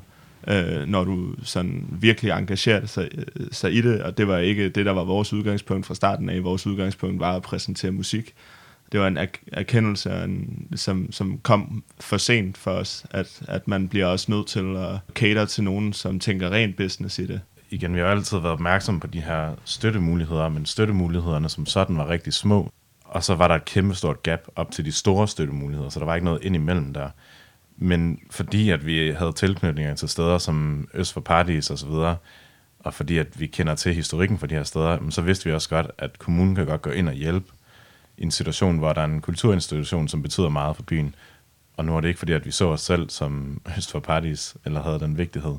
øh, 0.47 0.87
når 0.87 1.03
du 1.03 1.35
sådan 1.43 1.85
virkelig 1.89 2.31
engagerer 2.31 2.85
sig, 2.85 3.09
øh, 3.13 3.47
sig 3.51 3.73
i 3.73 3.81
det, 3.81 4.01
og 4.01 4.17
det 4.17 4.27
var 4.27 4.37
ikke 4.37 4.69
det, 4.69 4.85
der 4.85 4.91
var 4.91 5.03
vores 5.03 5.33
udgangspunkt 5.33 5.85
fra 5.85 5.95
starten 5.95 6.29
af. 6.29 6.43
Vores 6.43 6.67
udgangspunkt 6.67 7.19
var 7.19 7.35
at 7.35 7.41
præsentere 7.41 7.91
musik. 7.91 8.33
Det 8.93 9.01
var 9.01 9.07
en 9.07 9.17
erkendelse, 9.51 10.23
en, 10.23 10.67
som, 10.75 11.11
som 11.11 11.37
kom 11.37 11.83
for 11.99 12.17
sent 12.17 12.57
for 12.57 12.71
os, 12.71 13.05
at, 13.11 13.41
at 13.47 13.67
man 13.67 13.89
bliver 13.89 14.05
også 14.05 14.31
nødt 14.31 14.47
til 14.47 14.75
at 14.77 14.99
cater 15.15 15.45
til 15.45 15.63
nogen, 15.63 15.93
som 15.93 16.19
tænker 16.19 16.49
rent 16.51 16.77
business 16.77 17.19
i 17.19 17.25
det. 17.27 17.41
Igen, 17.69 17.95
vi 17.95 17.99
har 17.99 18.07
altid 18.07 18.37
været 18.37 18.53
opmærksomme 18.53 18.99
på 18.99 19.07
de 19.07 19.21
her 19.21 19.55
støttemuligheder, 19.65 20.49
men 20.49 20.65
støttemulighederne 20.65 21.49
som 21.49 21.65
sådan 21.65 21.97
var 21.97 22.09
rigtig 22.09 22.33
små. 22.33 22.71
Og 23.03 23.23
så 23.23 23.35
var 23.35 23.47
der 23.47 23.55
et 23.55 23.65
kæmpe 23.65 23.95
stort 23.95 24.23
gap 24.23 24.41
op 24.55 24.71
til 24.71 24.85
de 24.85 24.91
store 24.91 25.27
støttemuligheder, 25.27 25.89
så 25.89 25.99
der 25.99 26.05
var 26.05 26.15
ikke 26.15 26.25
noget 26.25 26.43
ind 26.43 26.55
imellem 26.55 26.93
der. 26.93 27.09
Men 27.77 28.19
fordi 28.31 28.69
at 28.69 28.85
vi 28.85 29.11
havde 29.11 29.31
tilknytninger 29.31 29.95
til 29.95 30.09
steder 30.09 30.37
som 30.37 30.87
Øst 30.93 31.13
for 31.13 31.21
Paradis 31.21 31.69
og 31.69 31.79
så 31.79 31.87
videre, 31.87 32.17
og 32.79 32.93
fordi 32.93 33.17
at 33.17 33.39
vi 33.39 33.47
kender 33.47 33.75
til 33.75 33.93
historikken 33.93 34.37
for 34.37 34.47
de 34.47 34.55
her 34.55 34.63
steder, 34.63 34.97
så 35.09 35.21
vidste 35.21 35.45
vi 35.45 35.53
også 35.53 35.69
godt, 35.69 35.91
at 35.97 36.19
kommunen 36.19 36.55
kan 36.55 36.65
godt 36.65 36.81
gå 36.81 36.89
ind 36.89 37.07
og 37.07 37.13
hjælpe 37.13 37.51
en 38.17 38.31
situation, 38.31 38.77
hvor 38.77 38.93
der 38.93 39.01
er 39.01 39.05
en 39.05 39.21
kulturinstitution, 39.21 40.07
som 40.07 40.21
betyder 40.21 40.49
meget 40.49 40.75
for 40.75 40.83
byen. 40.83 41.15
Og 41.77 41.85
nu 41.85 41.97
er 41.97 42.01
det 42.01 42.07
ikke 42.07 42.17
fordi, 42.17 42.33
at 42.33 42.45
vi 42.45 42.51
så 42.51 42.65
os 42.65 42.81
selv 42.81 43.09
som 43.09 43.61
Øst 43.77 43.91
for 43.91 43.99
Parties, 43.99 44.57
eller 44.65 44.83
havde 44.83 44.99
den 44.99 45.17
vigtighed. 45.17 45.55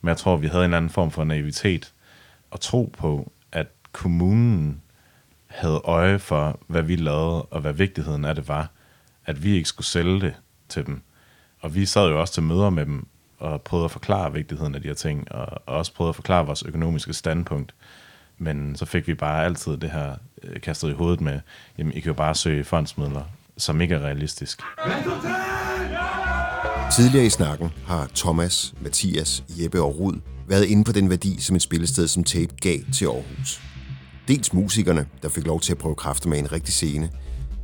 Men 0.00 0.08
jeg 0.08 0.16
tror, 0.16 0.36
vi 0.36 0.46
havde 0.46 0.64
en 0.64 0.74
anden 0.74 0.90
form 0.90 1.10
for 1.10 1.24
naivitet 1.24 1.92
og 2.50 2.60
tro 2.60 2.94
på, 2.98 3.32
at 3.52 3.66
kommunen 3.92 4.82
havde 5.46 5.80
øje 5.84 6.18
for, 6.18 6.60
hvad 6.66 6.82
vi 6.82 6.96
lavede, 6.96 7.42
og 7.42 7.60
hvad 7.60 7.72
vigtigheden 7.72 8.24
af 8.24 8.34
det 8.34 8.48
var. 8.48 8.70
At 9.24 9.44
vi 9.44 9.56
ikke 9.56 9.68
skulle 9.68 9.86
sælge 9.86 10.20
det 10.20 10.34
til 10.68 10.86
dem. 10.86 11.02
Og 11.60 11.74
vi 11.74 11.86
sad 11.86 12.08
jo 12.08 12.20
også 12.20 12.34
til 12.34 12.42
møder 12.42 12.70
med 12.70 12.86
dem, 12.86 13.06
og 13.38 13.62
prøvede 13.62 13.84
at 13.84 13.90
forklare 13.90 14.32
vigtigheden 14.32 14.74
af 14.74 14.82
de 14.82 14.88
her 14.88 14.94
ting, 14.94 15.32
og, 15.32 15.62
også 15.66 15.94
prøvede 15.94 16.08
at 16.08 16.14
forklare 16.16 16.46
vores 16.46 16.62
økonomiske 16.62 17.12
standpunkt. 17.12 17.74
Men 18.38 18.76
så 18.76 18.84
fik 18.84 19.08
vi 19.08 19.14
bare 19.14 19.44
altid 19.44 19.76
det 19.76 19.90
her 19.90 20.14
øh, 20.42 20.60
kastet 20.60 20.90
i 20.90 20.92
hovedet 20.92 21.20
med, 21.20 21.40
jamen 21.78 21.92
I 21.92 22.00
kan 22.00 22.08
jo 22.08 22.14
bare 22.14 22.34
søge 22.34 22.64
fondsmidler, 22.64 23.22
som 23.56 23.80
ikke 23.80 23.94
er 23.94 24.00
realistisk. 24.00 24.60
Tidligere 26.96 27.26
i 27.26 27.30
snakken 27.30 27.70
har 27.86 28.10
Thomas, 28.14 28.74
Mathias, 28.80 29.44
Jeppe 29.48 29.82
og 29.82 29.98
Rud 29.98 30.20
været 30.48 30.64
inde 30.64 30.84
på 30.84 30.92
den 30.92 31.10
værdi, 31.10 31.40
som 31.40 31.56
et 31.56 31.62
spillested 31.62 32.08
som 32.08 32.24
Tape 32.24 32.54
gav 32.60 32.78
til 32.92 33.04
Aarhus. 33.04 33.62
Dels 34.28 34.52
musikerne, 34.52 35.06
der 35.22 35.28
fik 35.28 35.46
lov 35.46 35.60
til 35.60 35.72
at 35.72 35.78
prøve 35.78 35.94
kræfter 35.94 36.28
med 36.28 36.38
en 36.38 36.52
rigtig 36.52 36.74
scene, 36.74 37.10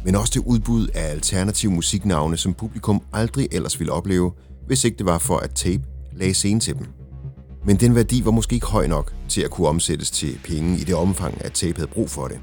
men 0.04 0.14
også 0.14 0.32
det 0.34 0.46
udbud 0.46 0.88
af 0.88 1.10
alternative 1.10 1.72
musiknavne, 1.72 2.36
som 2.36 2.54
publikum 2.54 3.02
aldrig 3.12 3.48
ellers 3.52 3.78
ville 3.80 3.92
opleve, 3.92 4.32
hvis 4.66 4.84
ikke 4.84 4.98
det 4.98 5.06
var 5.06 5.18
for, 5.18 5.36
at 5.36 5.50
Tape 5.50 5.82
lagde 6.12 6.34
scene 6.34 6.60
til 6.60 6.74
dem. 6.78 7.01
Men 7.64 7.76
den 7.76 7.94
værdi 7.94 8.24
var 8.24 8.30
måske 8.30 8.54
ikke 8.54 8.66
høj 8.66 8.86
nok 8.86 9.12
til 9.28 9.40
at 9.40 9.50
kunne 9.50 9.68
omsættes 9.68 10.10
til 10.10 10.38
penge 10.44 10.78
i 10.78 10.84
det 10.84 10.94
omfang, 10.94 11.44
at 11.44 11.52
Tape 11.52 11.76
havde 11.76 11.90
brug 11.90 12.10
for 12.10 12.28
det. 12.28 12.40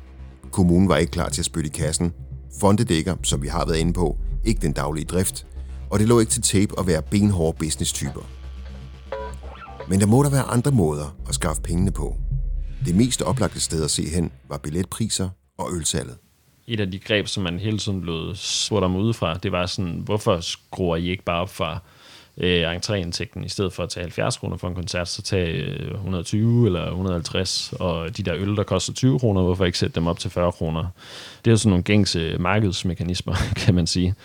Kommunen 0.51 0.89
var 0.89 0.97
ikke 0.97 1.11
klar 1.11 1.29
til 1.29 1.41
at 1.41 1.45
spytte 1.45 1.69
i 1.69 1.73
kassen. 1.73 2.13
Fonde 2.61 2.83
dækker, 2.83 3.15
som 3.23 3.41
vi 3.41 3.47
har 3.47 3.65
været 3.65 3.77
inde 3.77 3.93
på, 3.93 4.17
ikke 4.45 4.61
den 4.61 4.73
daglige 4.73 5.05
drift, 5.05 5.47
og 5.89 5.99
det 5.99 6.07
lå 6.07 6.19
ikke 6.19 6.31
til 6.31 6.41
Tape 6.41 6.79
at 6.79 6.87
være 6.87 7.01
benhårde 7.01 7.57
business-typer. 7.57 8.21
Men 9.89 9.99
der 9.99 10.05
må 10.05 10.23
der 10.23 10.29
være 10.29 10.43
andre 10.43 10.71
måder 10.71 11.15
at 11.27 11.35
skaffe 11.35 11.61
pengene 11.61 11.91
på. 11.91 12.15
Det 12.85 12.95
mest 12.95 13.21
oplagte 13.21 13.59
sted 13.59 13.83
at 13.83 13.91
se 13.91 14.09
hen 14.09 14.31
var 14.49 14.57
billetpriser 14.57 15.29
og 15.57 15.69
ølsalget 15.73 16.17
et 16.69 16.79
af 16.79 16.91
de 16.91 16.99
greb, 16.99 17.27
som 17.27 17.43
man 17.43 17.59
hele 17.59 17.77
tiden 17.77 18.01
blev 18.01 18.35
spurgt 18.35 18.83
om 18.85 18.95
udefra, 18.95 19.33
det 19.33 19.51
var 19.51 19.65
sådan, 19.65 20.01
hvorfor 20.05 20.39
skruer 20.39 20.95
I 20.95 21.09
ikke 21.09 21.23
bare 21.23 21.41
op 21.41 21.49
for 21.49 21.83
øh, 22.39 22.75
entréindtægten, 22.75 23.45
i 23.45 23.49
stedet 23.49 23.73
for 23.73 23.83
at 23.83 23.89
tage 23.89 24.03
70 24.03 24.37
kroner 24.37 24.57
for 24.57 24.67
en 24.67 24.75
koncert, 24.75 25.07
så 25.07 25.21
tage 25.21 25.51
øh, 25.51 25.91
120 25.91 26.65
eller 26.65 26.87
150, 26.87 27.73
og 27.79 28.17
de 28.17 28.23
der 28.23 28.35
øl, 28.35 28.55
der 28.55 28.63
koster 28.63 28.93
20 28.93 29.19
kroner, 29.19 29.41
hvorfor 29.41 29.65
ikke 29.65 29.77
sætte 29.77 29.95
dem 29.95 30.07
op 30.07 30.19
til 30.19 30.31
40 30.31 30.51
kroner? 30.51 30.85
Det 31.45 31.47
er 31.47 31.51
jo 31.51 31.57
sådan 31.57 31.69
nogle 31.69 31.83
gængse 31.83 32.37
markedsmekanismer, 32.37 33.35
kan 33.65 33.75
man 33.75 33.87
sige. 33.87 34.15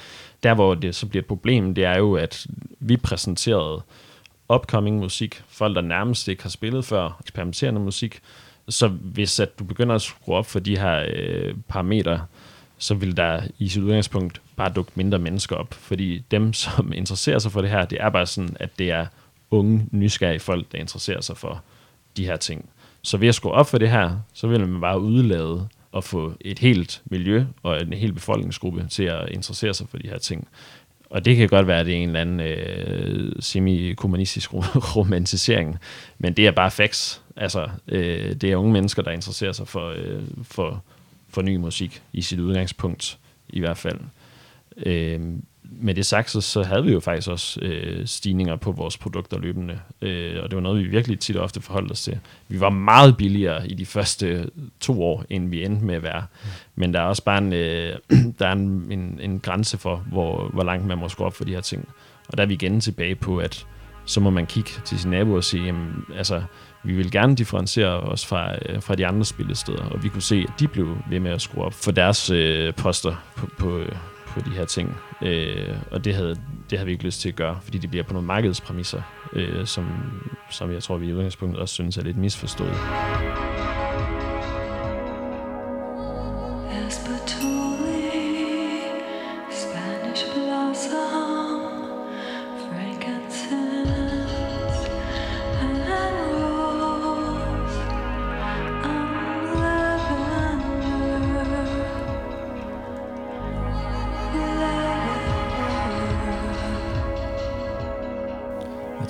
Der, 0.43 0.55
hvor 0.55 0.75
det 0.75 0.95
så 0.95 1.07
bliver 1.07 1.23
et 1.23 1.27
problem, 1.27 1.75
det 1.75 1.85
er 1.85 1.99
jo, 1.99 2.15
at 2.15 2.47
vi 2.81 2.97
præsenterede 2.97 3.83
upcoming 4.55 4.99
musik, 4.99 5.43
folk, 5.49 5.77
der 5.77 5.83
nærmest 5.83 6.29
ikke 6.29 6.43
har 6.43 6.51
spillet 6.51 6.85
før, 6.85 7.19
eksperimenterende 7.21 7.81
musik, 7.81 8.21
så 8.69 8.89
hvis 8.89 9.41
at 9.41 9.59
du 9.59 9.65
begynder 9.65 9.95
at 9.95 10.03
skrue 10.03 10.37
op 10.37 10.47
for 10.47 10.59
de 10.59 10.79
her 10.79 11.07
øh, 11.15 11.55
parametre, 11.69 12.21
så 12.79 12.95
vil 12.95 13.17
der 13.17 13.43
i 13.59 13.69
sit 13.69 13.83
udgangspunkt 13.83 14.41
bare 14.57 14.73
dukke 14.73 14.93
mindre 14.95 15.19
mennesker 15.19 15.57
op. 15.57 15.75
Fordi 15.75 16.25
dem, 16.31 16.53
som 16.53 16.93
interesserer 16.97 17.39
sig 17.39 17.53
for 17.53 17.61
det 17.61 17.71
her, 17.71 17.85
det 17.85 17.99
er 18.01 18.11
bare 18.11 18.27
sådan, 18.27 18.57
at 18.61 18.79
det 18.79 18.91
er 18.91 19.07
unge, 19.51 19.87
nysgerrige 19.91 20.41
folk, 20.41 20.73
der 20.73 20.79
interesserer 20.79 21.21
sig 21.21 21.37
for 21.37 21.63
de 22.17 22.27
her 22.27 22.37
ting. 22.37 22.69
Så 23.03 23.17
ved 23.17 23.29
at 23.29 23.35
skrue 23.35 23.53
op 23.53 23.67
for 23.67 23.79
det 23.79 23.91
her, 23.91 24.17
så 24.33 24.47
vil 24.47 24.69
man 24.69 24.81
bare 24.81 25.01
udelade 25.01 25.69
at 25.97 26.05
få 26.05 26.33
et 26.41 26.59
helt 26.59 27.03
miljø 27.05 27.45
og 27.63 27.83
en 27.83 27.93
hel 27.93 28.13
befolkningsgruppe 28.13 28.87
til 28.91 29.05
at 29.05 29.29
interessere 29.29 29.75
sig 29.75 29.89
for 29.89 29.99
de 29.99 30.09
her 30.09 30.19
ting. 30.19 30.49
Og 31.11 31.25
det 31.25 31.37
kan 31.37 31.49
godt 31.49 31.67
være, 31.67 31.81
at 31.81 31.87
det 31.87 31.95
er 31.95 31.99
en 31.99 32.09
eller 32.09 32.21
anden 32.21 32.41
øh, 32.41 33.33
semi-kommunistisk 33.41 34.55
romantisering, 34.97 35.79
men 36.19 36.33
det 36.33 36.47
er 36.47 36.51
bare 36.51 36.71
facts. 36.71 37.23
Altså, 37.37 37.69
øh, 37.89 38.35
det 38.35 38.45
er 38.45 38.57
unge 38.57 38.73
mennesker, 38.73 39.03
der 39.03 39.11
interesserer 39.11 39.53
sig 39.53 39.69
for, 39.69 39.95
øh, 39.97 40.23
for, 40.43 40.83
for 41.35 41.43
ny 41.43 41.57
musik, 41.57 42.03
i 42.13 42.23
sit 42.23 42.41
udgangspunkt 42.41 43.19
i 43.49 43.61
hvert 43.61 43.77
fald. 43.77 43.99
Øh, 44.87 45.21
med 45.81 45.95
det 45.95 46.07
sagt, 46.07 46.31
så, 46.31 46.41
så 46.41 46.63
havde 46.63 46.85
vi 46.85 46.93
jo 46.93 47.01
faktisk 47.01 47.29
også 47.29 47.61
øh, 47.61 48.07
stigninger 48.07 48.57
på 48.57 48.73
vores 48.73 48.99
produkter 48.99 49.39
løbende, 49.39 49.79
øh, 50.03 50.43
og 50.43 50.51
det 50.51 50.57
var 50.57 50.63
noget, 50.63 50.85
vi 50.85 50.89
virkelig 50.89 51.19
tit 51.19 51.37
og 51.37 51.45
ofte 51.45 51.61
forholdt 51.61 51.93
os 51.93 52.03
til. 52.03 52.19
Vi 52.49 52.61
var 52.61 52.71
meget 52.71 53.17
billigere 53.17 53.69
i 53.69 53.75
de 53.75 53.87
første 53.87 54.51
to 54.81 55.03
år, 55.03 55.25
end 55.31 55.49
vi 55.49 55.65
endte 55.65 55.85
med 55.85 55.95
at 55.95 56.03
være. 56.03 56.27
Men 56.75 56.95
der 56.95 57.01
er 57.01 57.05
også 57.05 57.25
bare 57.25 57.39
en, 57.39 57.53
øh, 57.53 57.99
der 58.39 58.47
er 58.47 58.53
en, 58.53 58.87
en, 58.91 59.21
en 59.23 59.41
grænse 59.41 59.79
for, 59.79 59.97
hvor, 59.97 60.49
hvor 60.49 60.65
langt 60.65 60.87
man 60.87 60.99
må 60.99 61.09
skrue 61.09 61.27
op 61.27 61.35
for 61.35 61.45
de 61.45 61.53
her 61.53 61.61
ting. 61.61 61.89
Og 62.29 62.37
der 62.37 62.43
er 62.43 62.47
vi 62.47 62.55
igen 62.55 62.81
tilbage 62.81 63.15
på, 63.15 63.39
at 63.39 63.67
så 64.05 64.21
må 64.21 64.31
man 64.31 64.47
kigge 64.47 64.71
til 64.85 64.99
sin 64.99 65.11
nabo 65.11 65.35
og 65.35 65.45
sige, 65.45 65.65
jamen, 65.65 66.05
altså, 66.17 66.43
vi 66.85 66.93
vil 66.93 67.11
gerne 67.11 67.37
differentiere 67.37 68.01
os 68.01 68.27
fra, 68.27 68.55
øh, 68.55 68.83
fra 68.83 68.95
de 68.95 69.07
andre 69.07 69.25
spillesteder, 69.25 69.85
og 69.85 70.03
vi 70.03 70.09
kunne 70.09 70.23
se, 70.23 70.45
at 70.49 70.61
de 70.61 70.69
blev 70.69 70.97
ved 71.11 71.21
med 71.21 71.31
at 71.31 71.43
skrue 71.43 71.65
op 71.65 71.75
for 71.75 71.91
deres 71.91 72.31
øh, 72.31 72.75
poster 72.75 73.15
på, 73.37 73.47
på, 73.59 73.79
øh, 73.79 73.93
på 74.27 74.41
de 74.41 74.51
her 74.51 74.65
ting. 74.65 74.97
Øh, 75.23 75.77
og 75.91 76.05
det 76.05 76.15
havde, 76.15 76.37
det 76.71 76.79
havde 76.79 76.87
vi 76.87 76.93
ikke 76.93 77.05
lyst 77.05 77.21
til 77.21 77.29
at 77.29 77.37
gøre, 77.37 77.59
fordi 77.63 77.79
det 77.79 77.91
bliver 77.91 78.05
på 78.05 78.13
nogle 78.13 78.27
markedspræmisser, 78.27 79.03
øh, 79.33 79.67
som, 79.67 79.87
som 80.51 80.73
jeg 80.73 80.83
tror, 80.83 80.97
vi 80.97 81.07
i 81.07 81.13
udgangspunktet 81.13 81.61
også 81.61 81.75
synes 81.75 81.97
er 81.97 82.03
lidt 82.03 82.17
misforstået. 82.17 82.75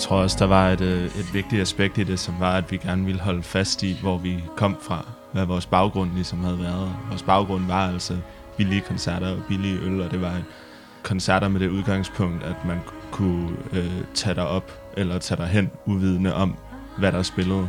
Tror 0.04 0.16
også, 0.16 0.36
der 0.38 0.46
var 0.46 0.70
et, 0.70 0.80
øh, 0.80 1.04
et 1.04 1.34
vigtigt 1.34 1.62
aspekt 1.62 1.98
i 1.98 2.04
det, 2.04 2.18
som 2.18 2.34
var, 2.40 2.56
at 2.56 2.72
vi 2.72 2.76
gerne 2.76 3.04
ville 3.04 3.20
holde 3.20 3.42
fast 3.42 3.82
i, 3.82 3.98
hvor 4.00 4.18
vi 4.18 4.44
kom 4.56 4.76
fra. 4.80 5.06
Hvad 5.32 5.44
vores 5.46 5.66
baggrund 5.66 6.10
ligesom 6.14 6.44
havde 6.44 6.58
været. 6.58 6.96
Vores 7.08 7.22
baggrund 7.22 7.66
var 7.66 7.88
altså 7.88 8.16
billige 8.56 8.80
koncerter 8.80 9.30
og 9.30 9.42
billige 9.48 9.78
øl, 9.82 10.00
og 10.00 10.10
det 10.10 10.20
var 10.20 10.42
koncerter 11.02 11.48
med 11.48 11.60
det 11.60 11.68
udgangspunkt, 11.68 12.42
at 12.42 12.64
man 12.66 12.80
kunne 13.10 13.48
øh, 13.72 13.90
tage 14.14 14.34
dig 14.34 14.48
op 14.48 14.72
eller 14.96 15.18
tage 15.18 15.38
dig 15.38 15.46
hen 15.46 15.70
uvidende 15.86 16.34
om, 16.34 16.56
hvad 16.98 17.12
der 17.12 17.22
spillede, 17.22 17.68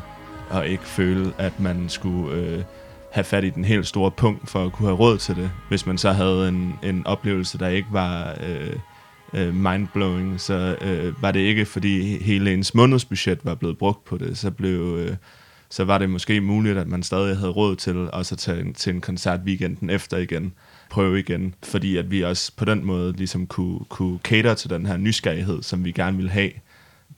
og 0.49 0.67
ikke 0.67 0.83
føle, 0.83 1.33
at 1.37 1.59
man 1.59 1.89
skulle 1.89 2.35
øh, 2.35 2.63
have 3.11 3.23
fat 3.23 3.43
i 3.43 3.49
den 3.49 3.65
helt 3.65 3.87
store 3.87 4.11
punkt 4.11 4.49
for 4.49 4.65
at 4.65 4.71
kunne 4.71 4.87
have 4.87 4.99
råd 4.99 5.17
til 5.17 5.35
det. 5.35 5.51
Hvis 5.69 5.85
man 5.85 5.97
så 5.97 6.11
havde 6.11 6.47
en, 6.47 6.79
en 6.83 7.07
oplevelse, 7.07 7.57
der 7.57 7.67
ikke 7.67 7.89
var... 7.91 8.35
Øh, 8.47 8.75
øh, 9.33 9.55
mindblowing, 9.55 10.41
så 10.41 10.77
øh, 10.81 11.21
var 11.21 11.31
det 11.31 11.39
ikke, 11.39 11.65
fordi 11.65 12.23
hele 12.23 12.53
ens 12.53 12.73
månedsbudget 12.73 13.39
var 13.43 13.55
blevet 13.55 13.77
brugt 13.77 14.05
på 14.05 14.17
det, 14.17 14.37
så 14.37 14.51
blev... 14.51 14.97
Øh, 14.99 15.15
så 15.69 15.83
var 15.83 15.97
det 15.97 16.09
måske 16.09 16.41
muligt, 16.41 16.77
at 16.77 16.87
man 16.87 17.03
stadig 17.03 17.37
havde 17.37 17.51
råd 17.51 17.75
til 17.75 17.97
også 17.97 18.35
at 18.35 18.39
tage 18.39 18.73
til 18.73 18.93
en 18.93 19.01
koncert 19.01 19.39
weekenden 19.45 19.89
efter 19.89 20.17
igen, 20.17 20.53
prøve 20.89 21.19
igen, 21.19 21.55
fordi 21.63 21.97
at 21.97 22.11
vi 22.11 22.21
også 22.21 22.51
på 22.57 22.65
den 22.65 22.85
måde 22.85 23.13
ligesom 23.13 23.47
kunne, 23.47 23.79
kunne 23.89 24.19
cater 24.23 24.53
til 24.53 24.69
den 24.69 24.85
her 24.85 24.97
nysgerrighed, 24.97 25.63
som 25.63 25.85
vi 25.85 25.91
gerne 25.91 26.17
ville 26.17 26.31
have 26.31 26.51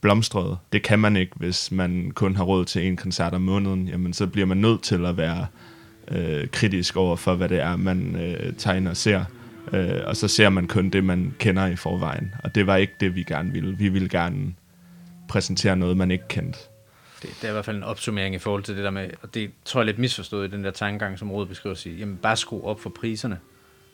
blomstret. 0.01 0.57
Det 0.73 0.83
kan 0.83 0.99
man 0.99 1.15
ikke, 1.15 1.31
hvis 1.35 1.71
man 1.71 2.11
kun 2.15 2.35
har 2.35 2.43
råd 2.43 2.65
til 2.65 2.87
en 2.87 2.97
koncert 2.97 3.33
om 3.33 3.41
måneden. 3.41 3.87
Jamen, 3.87 4.13
så 4.13 4.27
bliver 4.27 4.47
man 4.47 4.57
nødt 4.57 4.83
til 4.83 5.05
at 5.05 5.17
være 5.17 5.47
øh, 6.11 6.47
kritisk 6.47 6.95
over 6.97 7.15
for, 7.15 7.35
hvad 7.35 7.49
det 7.49 7.59
er, 7.59 7.75
man 7.75 8.15
øh, 8.15 8.53
tegner 8.57 8.89
og 8.89 8.97
ser. 8.97 9.23
Øh, 9.73 10.01
og 10.05 10.15
så 10.15 10.27
ser 10.27 10.49
man 10.49 10.67
kun 10.67 10.89
det, 10.89 11.03
man 11.03 11.35
kender 11.39 11.65
i 11.67 11.75
forvejen. 11.75 12.35
Og 12.43 12.55
det 12.55 12.67
var 12.67 12.75
ikke 12.75 12.93
det, 12.99 13.15
vi 13.15 13.23
gerne 13.23 13.51
ville. 13.51 13.77
Vi 13.77 13.89
ville 13.89 14.09
gerne 14.09 14.53
præsentere 15.29 15.75
noget, 15.75 15.97
man 15.97 16.11
ikke 16.11 16.27
kendte. 16.27 16.59
Det, 17.21 17.29
det 17.41 17.43
er 17.43 17.49
i 17.49 17.51
hvert 17.51 17.65
fald 17.65 17.77
en 17.77 17.83
opsummering 17.83 18.35
i 18.35 18.37
forhold 18.37 18.63
til 18.63 18.75
det 18.75 18.83
der 18.83 18.91
med, 18.91 19.09
og 19.21 19.33
det 19.33 19.51
tror 19.65 19.79
jeg 19.79 19.83
er 19.83 19.85
lidt 19.85 19.99
misforstået 19.99 20.47
i 20.47 20.51
den 20.51 20.63
der 20.63 20.71
tankegang, 20.71 21.19
som 21.19 21.31
Rode 21.31 21.45
beskriver 21.45 21.75
sig. 21.75 21.91
Jamen 21.91 22.17
bare 22.17 22.37
skru 22.37 22.65
op 22.65 22.79
for 22.79 22.89
priserne, 22.89 23.39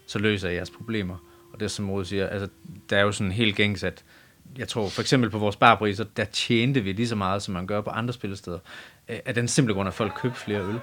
så 0.07 0.19
løser 0.19 0.47
jeg 0.47 0.55
jeres 0.55 0.69
problemer. 0.69 1.15
Og 1.53 1.59
det 1.59 1.71
som 1.71 1.89
Rode 1.89 2.05
siger, 2.05 2.27
altså 2.27 2.49
der 2.89 2.97
er 2.97 3.01
jo 3.01 3.11
sådan 3.11 3.31
helt 3.31 3.55
gængs, 3.55 3.83
at 3.83 4.03
jeg 4.57 4.67
tror 4.67 4.89
for 4.89 5.01
eksempel 5.01 5.29
på 5.29 5.37
vores 5.37 5.55
barpriser, 5.55 6.05
der 6.17 6.23
tjente 6.23 6.81
vi 6.81 6.91
lige 6.91 7.07
så 7.07 7.15
meget, 7.15 7.41
som 7.43 7.53
man 7.53 7.67
gør 7.67 7.81
på 7.81 7.89
andre 7.89 8.13
spillesteder. 8.13 8.59
Af 9.07 9.33
den 9.33 9.47
simple 9.47 9.73
grund, 9.73 9.87
at 9.87 9.93
folk 9.93 10.13
køber 10.21 10.35
flere 10.35 10.61
øl 10.61 10.79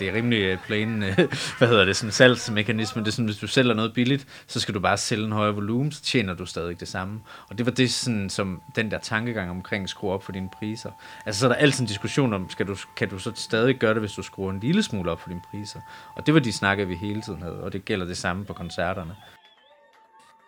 det 0.00 0.08
er 0.08 0.12
rimelig 0.12 0.38
øh, 0.38 0.58
plain, 0.66 1.02
øh, 1.02 1.16
hvad 1.58 1.68
hedder 1.68 1.84
det, 1.84 1.96
sådan 1.96 2.12
salgsmekanisme. 2.12 3.02
Det 3.02 3.08
er 3.08 3.12
sådan, 3.12 3.24
hvis 3.24 3.36
du 3.36 3.46
sælger 3.46 3.74
noget 3.74 3.94
billigt, 3.94 4.26
så 4.46 4.60
skal 4.60 4.74
du 4.74 4.80
bare 4.80 4.96
sælge 4.96 5.24
en 5.24 5.32
højere 5.32 5.54
volumen, 5.54 5.92
så 5.92 6.02
tjener 6.02 6.34
du 6.34 6.46
stadig 6.46 6.80
det 6.80 6.88
samme. 6.88 7.20
Og 7.50 7.58
det 7.58 7.66
var 7.66 7.72
det 7.72 7.92
sådan, 7.92 8.30
som 8.30 8.62
den 8.76 8.90
der 8.90 8.98
tankegang 8.98 9.50
omkring 9.50 9.84
at 9.84 9.90
skrue 9.90 10.10
op 10.12 10.22
for 10.22 10.32
dine 10.32 10.48
priser. 10.58 10.90
Altså 11.26 11.40
så 11.40 11.46
er 11.46 11.48
der 11.48 11.56
altid 11.56 11.80
en 11.80 11.86
diskussion 11.86 12.34
om, 12.34 12.50
skal 12.50 12.66
du, 12.66 12.76
kan 12.96 13.08
du 13.08 13.18
så 13.18 13.32
stadig 13.34 13.76
gøre 13.76 13.94
det, 13.94 14.02
hvis 14.02 14.12
du 14.12 14.22
skruer 14.22 14.50
en 14.50 14.60
lille 14.60 14.82
smule 14.82 15.10
op 15.10 15.20
for 15.20 15.28
dine 15.28 15.42
priser. 15.50 15.80
Og 16.16 16.26
det 16.26 16.34
var 16.34 16.40
de 16.40 16.52
snakker, 16.52 16.84
vi 16.84 16.94
hele 16.94 17.22
tiden 17.22 17.42
havde, 17.42 17.60
og 17.60 17.72
det 17.72 17.84
gælder 17.84 18.06
det 18.06 18.16
samme 18.16 18.44
på 18.44 18.52
koncerterne. 18.52 19.14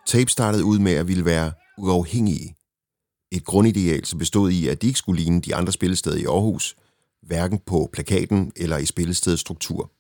Tape 0.07 0.31
startede 0.31 0.65
ud 0.65 0.79
med 0.79 0.93
at 0.93 1.09
ville 1.09 1.25
være 1.25 1.53
uafhængige. 1.79 2.55
Et 3.33 3.45
grundideal, 3.45 4.05
som 4.05 4.19
bestod 4.19 4.51
i, 4.51 4.69
at 4.69 4.83
de 4.83 4.87
ikke 4.87 4.99
skulle 4.99 5.21
ligne 5.21 5.41
de 5.41 5.55
andre 5.55 5.73
spillesteder 5.73 6.17
i 6.17 6.25
Aarhus, 6.25 6.77
hverken 7.23 7.59
på 7.59 7.91
plakaten 7.93 8.53
eller 8.57 8.79
i 8.79 8.87
spillestedets 8.87 9.41
struktur. 9.41 9.91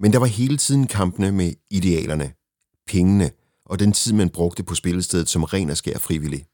Men 0.00 0.12
der 0.12 0.18
var 0.18 0.26
hele 0.26 0.56
tiden 0.56 0.86
kampene 0.86 1.32
med 1.32 1.52
idealerne, 1.70 2.32
pengene 2.86 3.30
og 3.64 3.78
den 3.78 3.92
tid, 3.92 4.12
man 4.12 4.30
brugte 4.30 4.62
på 4.62 4.74
spillestedet 4.74 5.28
som 5.28 5.44
ren 5.44 5.70
og 5.70 5.76
skær 5.76 5.98
frivillig. 5.98 6.46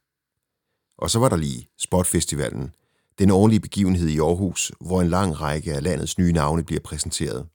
Og 0.99 1.11
så 1.11 1.19
var 1.19 1.29
der 1.29 1.37
lige 1.37 1.69
Spotfestivalen, 1.79 2.71
den 3.19 3.31
årlige 3.31 3.61
begivenhed 3.61 4.09
i 4.09 4.19
Aarhus, 4.19 4.73
hvor 4.81 5.03
en 5.03 5.09
lang 5.09 5.41
række 5.41 5.75
af 5.75 5.83
landets 5.83 6.19
nye 6.19 6.33
navne 6.33 6.65
bliver 6.65 6.81
præsenteret. 6.81 7.47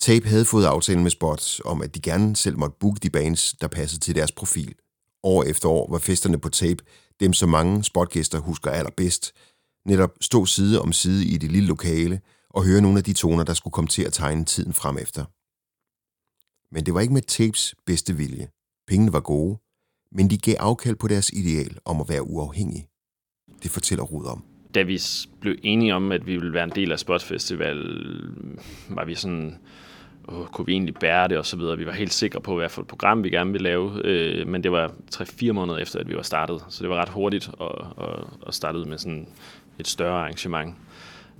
Tape 0.00 0.28
havde 0.28 0.44
fået 0.44 0.64
aftalen 0.64 1.02
med 1.02 1.10
Spot 1.10 1.60
om, 1.64 1.82
at 1.82 1.94
de 1.94 2.00
gerne 2.00 2.36
selv 2.36 2.58
måtte 2.58 2.76
booke 2.80 3.00
de 3.02 3.10
bands, 3.10 3.52
der 3.60 3.68
passede 3.68 4.00
til 4.00 4.14
deres 4.14 4.32
profil. 4.32 4.74
År 5.22 5.44
efter 5.44 5.68
år 5.68 5.90
var 5.90 5.98
festerne 5.98 6.38
på 6.38 6.48
Tape 6.48 6.84
dem, 7.20 7.32
som 7.32 7.48
mange 7.48 7.84
spotgæster 7.84 8.38
husker 8.38 8.70
allerbedst, 8.70 9.32
netop 9.86 10.10
stå 10.20 10.46
side 10.46 10.80
om 10.80 10.92
side 10.92 11.26
i 11.26 11.38
det 11.38 11.52
lille 11.52 11.68
lokale 11.68 12.20
og 12.50 12.64
høre 12.64 12.80
nogle 12.80 12.98
af 12.98 13.04
de 13.04 13.12
toner, 13.12 13.44
der 13.44 13.54
skulle 13.54 13.72
komme 13.72 13.88
til 13.88 14.02
at 14.02 14.12
tegne 14.12 14.44
tiden 14.44 14.72
frem 14.72 14.98
efter. 14.98 15.24
Men 16.74 16.86
det 16.86 16.94
var 16.94 17.00
ikke 17.00 17.14
med 17.14 17.22
tapes 17.22 17.74
bedste 17.86 18.16
vilje. 18.16 18.48
Pengene 18.88 19.12
var 19.12 19.20
gode, 19.20 19.58
men 20.12 20.30
de 20.30 20.38
gav 20.38 20.54
afkald 20.58 20.96
på 20.96 21.08
deres 21.08 21.30
ideal 21.30 21.78
om 21.84 22.00
at 22.00 22.08
være 22.08 22.22
uafhængige. 22.22 22.88
Det 23.62 23.70
fortæller 23.70 24.04
Rud 24.04 24.26
om. 24.26 24.44
Da 24.74 24.82
vi 24.82 25.00
blev 25.40 25.56
enige 25.62 25.94
om, 25.94 26.12
at 26.12 26.26
vi 26.26 26.36
ville 26.36 26.52
være 26.52 26.64
en 26.64 26.72
del 26.74 26.92
af 26.92 26.98
Spot 26.98 27.22
Festival, 27.22 27.76
var 28.88 29.04
vi 29.04 29.14
sådan, 29.14 29.58
åh, 30.28 30.46
kunne 30.46 30.66
vi 30.66 30.72
egentlig 30.72 30.94
bære 30.94 31.28
det 31.28 31.38
og 31.38 31.46
så 31.46 31.56
videre. 31.56 31.78
Vi 31.78 31.86
var 31.86 31.92
helt 31.92 32.12
sikre 32.12 32.40
på, 32.40 32.56
hvad 32.56 32.68
for 32.68 32.82
et 32.82 32.88
program 32.88 33.24
vi 33.24 33.30
gerne 33.30 33.52
ville 33.52 33.68
lave, 33.68 34.00
øh, 34.04 34.48
men 34.48 34.62
det 34.62 34.72
var 34.72 34.92
3-4 35.14 35.52
måneder 35.52 35.78
efter, 35.78 35.98
at 35.98 36.08
vi 36.08 36.16
var 36.16 36.22
startet, 36.22 36.64
så 36.68 36.82
det 36.82 36.90
var 36.90 36.96
ret 36.96 37.08
hurtigt 37.08 37.50
at, 37.60 37.86
at, 38.00 38.24
at 38.46 38.54
starte 38.54 38.78
ud 38.78 38.84
med 38.84 38.98
sådan 38.98 39.28
et 39.78 39.88
større 39.88 40.18
arrangement. 40.18 40.76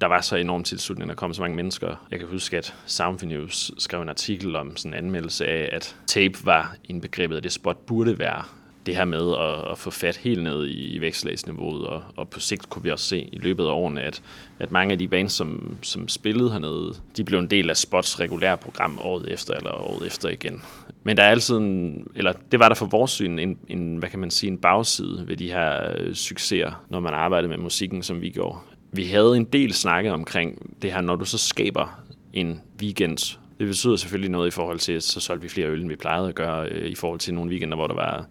Der 0.01 0.07
var 0.07 0.21
så 0.21 0.37
enormt 0.37 0.67
tilslutning, 0.67 1.09
der 1.09 1.15
kom 1.15 1.35
så 1.35 1.43
mange 1.43 1.57
mennesker. 1.57 2.07
Jeg 2.11 2.19
kan 2.19 2.29
huske, 2.29 2.57
at 2.59 2.75
Soundfin 2.87 3.29
News 3.29 3.71
skrev 3.79 4.03
en 4.03 4.09
artikel 4.09 4.57
om 4.57 4.77
sådan 4.77 4.93
en 4.93 5.05
anmeldelse 5.05 5.47
af, 5.47 5.69
at 5.73 5.97
tape 6.07 6.35
var 6.47 6.77
indbegrebet, 6.85 7.37
at 7.37 7.43
det 7.43 7.53
spot 7.53 7.79
burde 7.79 8.19
være 8.19 8.45
det 8.87 8.97
her 8.97 9.05
med 9.05 9.35
at, 9.41 9.73
at 9.73 9.79
få 9.79 9.91
fat 9.91 10.17
helt 10.17 10.43
ned 10.43 10.67
i, 10.67 10.97
i 10.97 11.01
vækstlagsniveauet, 11.01 11.87
og, 11.87 12.03
og 12.17 12.29
på 12.29 12.41
sigt 12.41 12.71
kunne 12.71 12.83
vi 12.83 12.91
også 12.91 13.05
se 13.05 13.29
i 13.33 13.39
løbet 13.39 13.65
af 13.65 13.71
årene, 13.71 14.03
at, 14.03 14.23
at 14.59 14.73
mange 14.73 14.93
af 14.93 14.99
de 14.99 15.09
bands, 15.09 15.33
som, 15.33 15.77
som 15.83 16.09
spillede 16.09 16.51
hernede, 16.51 16.95
de 17.17 17.25
blev 17.25 17.39
en 17.39 17.51
del 17.51 17.71
af 17.71 17.77
Spots 17.77 18.21
regulære 18.21 18.57
program 18.57 18.99
året 19.03 19.33
efter 19.33 19.55
eller 19.55 19.71
året 19.71 20.07
efter 20.07 20.29
igen. 20.29 20.63
Men 21.03 21.17
der 21.17 21.23
er 21.23 21.31
altid 21.31 21.57
en, 21.57 22.07
eller 22.17 22.33
det 22.53 22.61
var 22.61 22.69
der 22.69 22.75
for 22.75 22.87
vores 22.87 23.11
syn, 23.11 23.39
en, 23.39 23.59
en, 23.69 23.97
hvad 23.97 24.09
kan 24.09 24.19
man 24.19 24.31
sige, 24.31 24.51
en 24.51 24.59
bagside 24.59 25.25
ved 25.27 25.37
de 25.37 25.53
her 25.53 25.93
øh, 25.99 26.15
succeser, 26.15 26.85
når 26.91 27.01
man 27.01 27.15
arbejder 27.15 27.49
med 27.49 27.57
musikken, 27.57 28.03
som 28.03 28.21
vi 28.21 28.31
gjorde. 28.31 28.59
Vi 28.93 29.05
havde 29.05 29.37
en 29.37 29.45
del 29.45 29.73
snakke 29.73 30.13
omkring 30.13 30.77
det 30.83 30.93
her, 30.93 31.01
når 31.01 31.17
du 31.17 31.25
så 31.25 31.39
skaber 31.39 32.01
en 32.33 32.61
weekend. 32.83 33.39
Det 33.59 33.67
betyder 33.67 33.97
selvfølgelig 33.97 34.31
noget 34.31 34.49
i 34.49 34.51
forhold 34.51 34.79
til, 34.79 34.93
at 34.93 35.03
så 35.03 35.21
solgte 35.21 35.43
vi 35.43 35.49
flere 35.49 35.69
øl, 35.69 35.81
end 35.81 35.89
vi 35.89 35.97
plejede 35.97 36.29
at 36.29 36.35
gøre, 36.35 36.69
øh, 36.69 36.91
i 36.91 36.95
forhold 36.95 37.21
til 37.21 37.35
nogle 37.35 37.51
weekender, 37.51 37.77
hvor 37.77 37.87
der 37.87 37.95
var 37.95 38.27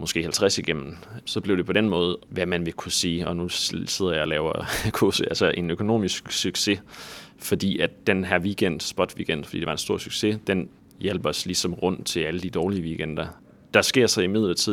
måske 0.00 0.22
50 0.22 0.58
igennem, 0.58 0.96
så 1.24 1.40
blev 1.40 1.56
det 1.56 1.66
på 1.66 1.72
den 1.72 1.88
måde, 1.88 2.18
hvad 2.28 2.46
man 2.46 2.66
vil 2.66 2.72
kunne 2.72 2.92
sige, 2.92 3.28
og 3.28 3.36
nu 3.36 3.48
sidder 3.48 4.12
jeg 4.12 4.22
og 4.22 4.28
laver 4.28 4.64
kurse, 4.92 5.24
altså 5.28 5.52
en 5.54 5.70
økonomisk 5.70 6.32
succes, 6.32 6.82
fordi 7.38 7.78
at 7.78 8.06
den 8.06 8.24
her 8.24 8.38
weekend, 8.38 8.80
spot 8.80 9.14
weekend, 9.16 9.44
fordi 9.44 9.58
det 9.58 9.66
var 9.66 9.72
en 9.72 9.78
stor 9.78 9.98
succes, 9.98 10.38
den 10.46 10.68
hjælper 11.00 11.28
os 11.28 11.46
ligesom 11.46 11.74
rundt 11.74 12.06
til 12.06 12.20
alle 12.20 12.40
de 12.40 12.50
dårlige 12.50 12.82
weekender. 12.82 13.26
Der 13.74 13.82
sker 13.82 14.06
så 14.06 14.20
i 14.20 14.26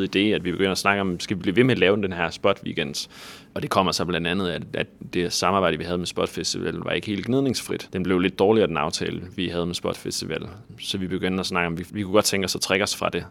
det, 0.07 0.33
at 0.33 0.43
vi 0.43 0.51
begynder 0.51 0.71
at 0.71 0.77
snakke 0.77 1.01
om, 1.01 1.19
skal 1.19 1.37
vi 1.37 1.41
blive 1.41 1.55
ved 1.55 1.63
med 1.63 1.71
at 1.71 1.79
lave 1.79 2.01
den 2.01 2.13
her 2.13 2.29
spot 2.29 2.61
weekend? 2.63 3.09
Og 3.53 3.61
det 3.61 3.69
kommer 3.69 3.91
så 3.91 4.05
blandt 4.05 4.27
andet, 4.27 4.49
at, 4.49 4.61
at 4.73 4.87
det 5.13 5.33
samarbejde, 5.33 5.77
vi 5.77 5.83
havde 5.83 5.97
med 5.97 6.05
Spot 6.05 6.29
Festival, 6.29 6.73
var 6.73 6.91
ikke 6.91 7.07
helt 7.07 7.25
gnidningsfrit. 7.25 7.89
Den 7.93 8.03
blev 8.03 8.19
lidt 8.19 8.39
dårligere, 8.39 8.67
den 8.67 8.77
aftale, 8.77 9.21
vi 9.35 9.47
havde 9.47 9.65
med 9.65 9.75
Spot 9.75 9.97
Festival. 9.97 10.47
Så 10.79 10.97
vi 10.97 11.07
begyndte 11.07 11.39
at 11.39 11.45
snakke 11.45 11.67
om, 11.67 11.77
vi, 11.77 11.85
vi 11.91 12.03
kunne 12.03 12.13
godt 12.13 12.25
tænke 12.25 12.45
os 12.45 12.55
at 12.55 12.61
trække 12.61 12.83
os 12.83 12.95
fra 12.95 13.09
det. 13.09 13.25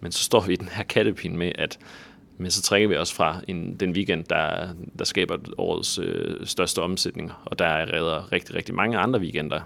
Men 0.00 0.12
så 0.12 0.24
står 0.24 0.40
vi 0.40 0.52
i 0.52 0.56
den 0.56 0.68
her 0.68 0.82
kattepin 0.82 1.36
med, 1.36 1.52
at 1.54 1.78
men 2.38 2.50
så 2.50 2.62
trækker 2.62 2.88
vi 2.88 2.96
os 2.96 3.12
fra 3.12 3.40
en, 3.48 3.76
den 3.76 3.92
weekend, 3.92 4.24
der, 4.24 4.68
der 4.98 5.04
skaber 5.04 5.36
årets 5.58 5.98
øh, 5.98 6.46
største 6.46 6.82
omsætning, 6.82 7.32
og 7.44 7.58
der 7.58 7.66
er 7.66 7.92
redder 7.92 8.32
rigtig, 8.32 8.54
rigtig 8.54 8.74
mange 8.74 8.98
andre 8.98 9.20
weekender. 9.20 9.60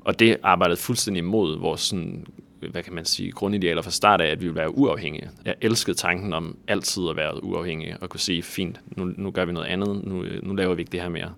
Og 0.00 0.18
det 0.18 0.36
arbejdede 0.42 0.76
fuldstændig 0.76 1.18
imod 1.18 1.58
vores 1.58 1.80
sådan, 1.80 2.26
hvad 2.70 2.82
kan 2.82 2.94
man 2.94 3.04
sige, 3.04 3.32
grundidealer 3.32 3.82
fra 3.82 3.90
start 3.90 4.20
af, 4.20 4.26
at 4.26 4.40
vi 4.40 4.44
ville 4.46 4.60
være 4.60 4.78
uafhængige. 4.78 5.30
Jeg 5.44 5.54
elskede 5.60 5.96
tanken 5.96 6.32
om 6.32 6.58
altid 6.68 7.02
at 7.10 7.16
være 7.16 7.44
uafhængige, 7.44 7.96
og 8.00 8.08
kunne 8.08 8.20
sige, 8.20 8.42
fint, 8.42 8.80
nu, 8.96 9.12
nu 9.16 9.30
gør 9.30 9.44
vi 9.44 9.52
noget 9.52 9.66
andet, 9.66 10.04
nu, 10.04 10.22
øh, 10.22 10.46
nu 10.46 10.54
laver 10.54 10.74
vi 10.74 10.82
ikke 10.82 10.92
det 10.92 11.00
her 11.00 11.08
mere. 11.08 11.32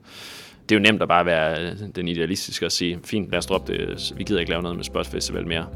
Det 0.68 0.74
er 0.74 0.80
jo 0.80 0.82
nemt 0.82 1.02
at 1.02 1.08
bare 1.08 1.26
være 1.26 1.62
øh, 1.62 1.76
den 1.96 2.08
idealistiske 2.08 2.66
og 2.66 2.72
sige, 2.72 2.98
fint, 3.04 3.30
lad 3.30 3.38
os 3.38 3.46
droppe 3.46 3.72
det, 3.72 4.12
vi 4.16 4.24
gider 4.24 4.40
ikke 4.40 4.50
lave 4.50 4.62
noget 4.62 4.76
med 4.76 4.84
Spot 4.84 5.06
Festival 5.06 5.46
mere 5.46 5.66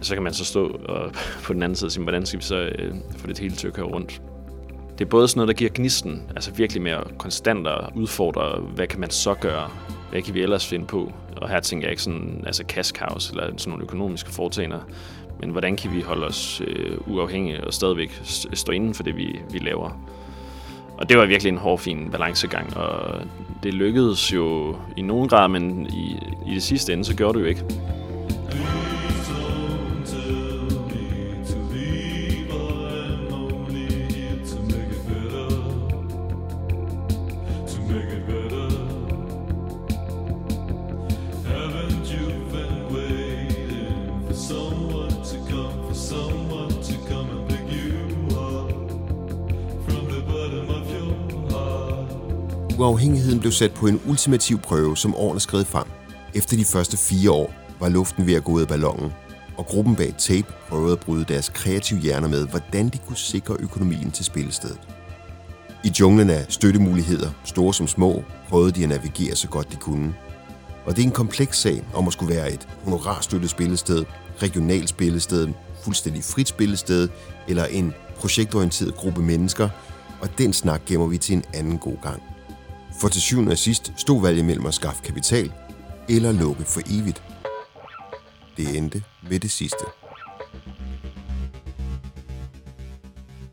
så 0.00 0.14
kan 0.14 0.22
man 0.22 0.34
så 0.34 0.44
stå 0.44 0.68
og 0.68 1.12
på 1.44 1.52
den 1.52 1.62
anden 1.62 1.76
side 1.76 1.88
og 1.88 1.92
sige, 1.92 2.02
hvordan 2.02 2.26
skal 2.26 2.38
vi 2.38 2.44
så 2.44 2.56
øh, 2.56 2.94
få 3.16 3.26
det 3.26 3.38
hele 3.38 3.54
til 3.54 3.66
at 3.66 3.72
køre 3.72 3.86
rundt? 3.86 4.22
Det 4.98 5.04
er 5.04 5.08
både 5.08 5.28
sådan 5.28 5.38
noget, 5.38 5.48
der 5.48 5.54
giver 5.54 5.70
gnisten, 5.74 6.22
altså 6.36 6.52
virkelig 6.52 6.82
mere 6.82 7.04
konstant 7.18 7.66
at 7.66 7.90
udfordre, 7.94 8.60
hvad 8.60 8.86
kan 8.86 9.00
man 9.00 9.10
så 9.10 9.34
gøre? 9.34 9.70
Hvad 10.10 10.22
kan 10.22 10.34
vi 10.34 10.42
ellers 10.42 10.66
finde 10.66 10.86
på? 10.86 11.12
Og 11.36 11.48
her 11.48 11.60
tænker 11.60 11.86
jeg 11.86 11.90
ikke 11.90 12.02
sådan, 12.02 12.42
altså 12.46 12.64
cash 12.68 12.92
cows 12.94 13.30
eller 13.30 13.42
sådan 13.42 13.70
nogle 13.70 13.84
økonomiske 13.84 14.30
foretagender, 14.30 14.80
men 15.40 15.50
hvordan 15.50 15.76
kan 15.76 15.92
vi 15.92 16.00
holde 16.00 16.26
os 16.26 16.62
øh, 16.66 16.98
uafhængige 17.06 17.64
og 17.64 17.74
stadigvæk 17.74 18.20
stå 18.54 18.72
inden 18.72 18.94
for 18.94 19.02
det, 19.02 19.16
vi, 19.16 19.40
vi 19.50 19.58
laver? 19.58 19.90
Og 20.98 21.08
det 21.08 21.18
var 21.18 21.26
virkelig 21.26 21.50
en 21.50 21.58
hård, 21.58 21.78
fin 21.78 22.10
balancegang, 22.10 22.76
og 22.76 23.20
det 23.62 23.74
lykkedes 23.74 24.32
jo 24.32 24.76
i 24.96 25.02
nogen 25.02 25.28
grad, 25.28 25.48
men 25.48 25.86
i, 25.86 26.18
i 26.46 26.54
det 26.54 26.62
sidste 26.62 26.92
ende, 26.92 27.04
så 27.04 27.16
gjorde 27.16 27.38
det 27.38 27.44
jo 27.44 27.48
ikke. 27.48 27.64
Uafhængigheden 52.78 53.40
blev 53.40 53.52
sat 53.52 53.72
på 53.72 53.86
en 53.86 54.00
ultimativ 54.08 54.58
prøve, 54.58 54.96
som 54.96 55.14
årene 55.14 55.40
skred 55.40 55.64
frem. 55.64 55.84
Efter 56.34 56.56
de 56.56 56.64
første 56.64 56.96
fire 56.96 57.30
år 57.30 57.52
var 57.80 57.88
luften 57.88 58.26
ved 58.26 58.34
at 58.34 58.44
gå 58.44 58.52
ud 58.52 58.60
af 58.60 58.68
ballonen. 58.68 59.12
og 59.56 59.66
gruppen 59.66 59.96
bag 59.96 60.14
Tape 60.18 60.52
prøvede 60.68 60.92
at 60.92 61.00
bryde 61.00 61.24
deres 61.24 61.48
kreative 61.48 62.00
hjerner 62.00 62.28
med, 62.28 62.46
hvordan 62.46 62.88
de 62.88 62.98
kunne 62.98 63.16
sikre 63.16 63.56
økonomien 63.60 64.10
til 64.10 64.24
spillestedet. 64.24 64.78
I 65.84 65.92
junglen 66.00 66.30
af 66.30 66.46
støttemuligheder, 66.48 67.30
store 67.44 67.74
som 67.74 67.86
små, 67.86 68.24
prøvede 68.48 68.72
de 68.72 68.82
at 68.82 68.88
navigere 68.88 69.36
så 69.36 69.48
godt 69.48 69.72
de 69.72 69.76
kunne. 69.76 70.14
Og 70.86 70.96
det 70.96 71.02
er 71.02 71.06
en 71.06 71.12
kompleks 71.12 71.58
sag 71.58 71.84
om 71.94 72.06
at 72.06 72.12
skulle 72.12 72.34
være 72.34 72.52
et 72.52 72.68
honorarstøttet 72.84 73.50
spillested, 73.50 74.04
regionalt 74.42 74.88
spillested, 74.88 75.48
fuldstændig 75.82 76.24
frit 76.24 76.48
spillested 76.48 77.08
eller 77.48 77.64
en 77.64 77.94
projektorienteret 78.16 78.94
gruppe 78.94 79.22
mennesker, 79.22 79.68
og 80.20 80.38
den 80.38 80.52
snak 80.52 80.82
gemmer 80.86 81.06
vi 81.06 81.18
til 81.18 81.34
en 81.36 81.44
anden 81.54 81.78
god 81.78 81.96
gang. 82.02 82.22
For 83.00 83.08
til 83.08 83.22
syvende 83.22 83.52
og 83.52 83.58
sidst 83.58 83.92
stod 83.96 84.22
valget 84.22 84.44
mellem 84.44 84.66
at 84.66 84.74
skaffe 84.74 85.02
kapital 85.02 85.52
eller 86.08 86.32
lukke 86.32 86.64
for 86.64 86.80
evigt. 86.90 87.22
Det 88.56 88.78
endte 88.78 89.02
med 89.30 89.40
det 89.40 89.50
sidste. 89.50 89.84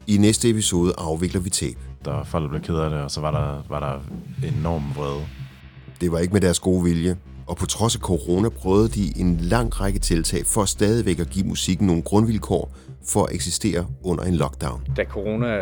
I 0.08 0.18
næste 0.18 0.50
episode 0.50 0.94
afvikler 0.98 1.42
vi 1.42 1.50
tab. 1.50 1.78
Der 2.06 2.12
var 2.12 2.24
folk, 2.24 2.44
der 2.44 2.50
blev 2.50 2.62
ked 2.62 2.76
af 2.76 2.90
det, 2.90 3.00
og 3.00 3.12
så 3.12 3.22
var 3.22 3.32
der, 3.32 3.64
var 3.70 3.80
der 3.80 4.00
enorm 4.48 4.84
vrede. 4.96 5.26
Det 6.02 6.12
var 6.12 6.20
ikke 6.20 6.34
med 6.34 6.42
deres 6.42 6.60
gode 6.60 6.84
vilje, 6.84 7.18
og 7.48 7.58
på 7.58 7.66
trods 7.66 7.96
af 7.96 8.02
corona 8.02 8.50
prøvede 8.50 8.90
de 8.90 9.20
en 9.20 9.38
lang 9.38 9.82
række 9.82 10.00
tiltag 10.00 10.46
for 10.46 10.66
stadigvæk 10.66 11.20
at 11.20 11.30
give 11.30 11.48
musikken 11.48 11.88
nogle 11.88 12.02
grundvilkår 12.02 12.76
for 13.08 13.26
at 13.26 13.36
eksistere 13.36 13.88
under 14.04 14.24
en 14.24 14.36
lockdown. 14.36 14.82
Da 14.98 15.04
corona 15.04 15.62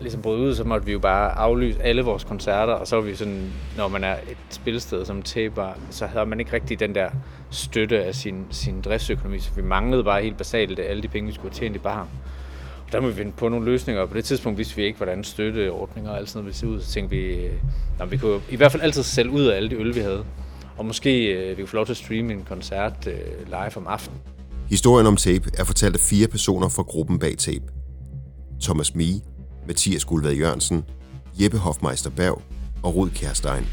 ligesom 0.00 0.22
brød 0.22 0.40
ud, 0.40 0.54
så 0.54 0.64
måtte 0.64 0.86
vi 0.86 0.92
jo 0.92 0.98
bare 0.98 1.38
aflyse 1.38 1.82
alle 1.82 2.02
vores 2.02 2.24
koncerter, 2.24 2.72
og 2.72 2.86
så 2.86 2.96
var 2.96 3.02
vi 3.02 3.14
sådan, 3.14 3.52
når 3.76 3.88
man 3.88 4.04
er 4.04 4.14
et 4.14 4.36
spilsted 4.50 5.04
som 5.04 5.22
taber, 5.22 5.68
så 5.90 6.06
havde 6.06 6.26
man 6.26 6.40
ikke 6.40 6.52
rigtig 6.52 6.80
den 6.80 6.94
der 6.94 7.10
støtte 7.50 8.04
af 8.04 8.14
sin, 8.14 8.46
sin 8.50 8.80
driftsøkonomi, 8.80 9.38
så 9.38 9.50
vi 9.56 9.62
manglede 9.62 10.04
bare 10.04 10.22
helt 10.22 10.36
basalt 10.36 10.78
alle 10.78 11.02
de 11.02 11.08
penge, 11.08 11.26
vi 11.26 11.34
skulle 11.34 11.50
have 11.50 11.58
tjent 11.60 11.76
i 11.76 11.78
bar. 11.78 12.08
Og 12.86 12.92
der 12.92 13.00
må 13.00 13.08
vi 13.08 13.14
finde 13.14 13.32
på 13.32 13.48
nogle 13.48 13.64
løsninger, 13.64 14.02
og 14.02 14.08
på 14.08 14.16
det 14.16 14.24
tidspunkt 14.24 14.58
vidste 14.58 14.76
vi 14.76 14.82
ikke, 14.82 14.96
hvordan 14.96 15.24
støtteordninger 15.24 16.10
og 16.10 16.16
alt 16.16 16.28
sådan 16.28 16.38
noget 16.38 16.46
ville 16.46 16.56
se 16.56 16.66
ud, 16.66 16.80
så 16.80 16.92
tænkte 16.92 17.16
vi, 17.16 17.22
øh, 17.22 17.52
at 18.00 18.10
vi 18.10 18.16
kunne 18.16 18.40
i 18.50 18.56
hvert 18.56 18.72
fald 18.72 18.82
altid 18.82 19.02
sælge 19.02 19.30
ud 19.30 19.44
af 19.44 19.56
alle 19.56 19.70
de 19.70 19.74
øl, 19.74 19.94
vi 19.94 20.00
havde. 20.00 20.24
Og 20.76 20.86
måske 20.86 21.24
øh, 21.24 21.50
vi 21.50 21.62
kunne 21.62 21.68
få 21.68 21.76
lov 21.76 21.86
til 21.86 21.92
at 21.92 21.96
streame 21.96 22.32
en 22.32 22.44
koncert 22.48 23.06
øh, 23.06 23.46
live 23.46 23.76
om 23.76 23.86
aftenen. 23.86 24.20
Historien 24.68 25.06
om 25.06 25.16
Tape 25.16 25.50
er 25.58 25.64
fortalt 25.64 25.94
af 25.94 26.00
fire 26.00 26.28
personer 26.28 26.68
fra 26.68 26.82
gruppen 26.82 27.18
bag 27.18 27.38
Tape. 27.38 27.64
Thomas 28.62 28.94
Mie, 28.94 29.20
Mathias 29.68 30.04
Gulvad 30.04 30.32
Jørgensen, 30.32 30.84
Jeppe 31.40 31.58
Hofmeister 31.58 32.10
Berg 32.10 32.42
og 32.82 32.94
Rud 32.94 33.10
Kærstein. 33.10 33.64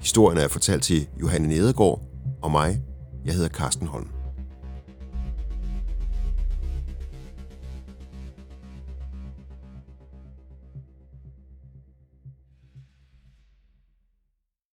Historien 0.00 0.38
er 0.38 0.48
fortalt 0.48 0.82
til 0.82 1.08
Johanne 1.20 1.48
Nedergaard 1.48 2.02
og 2.42 2.50
mig. 2.50 2.80
Jeg 3.24 3.34
hedder 3.34 3.48
Carsten 3.48 3.86
Holm. 3.86 4.19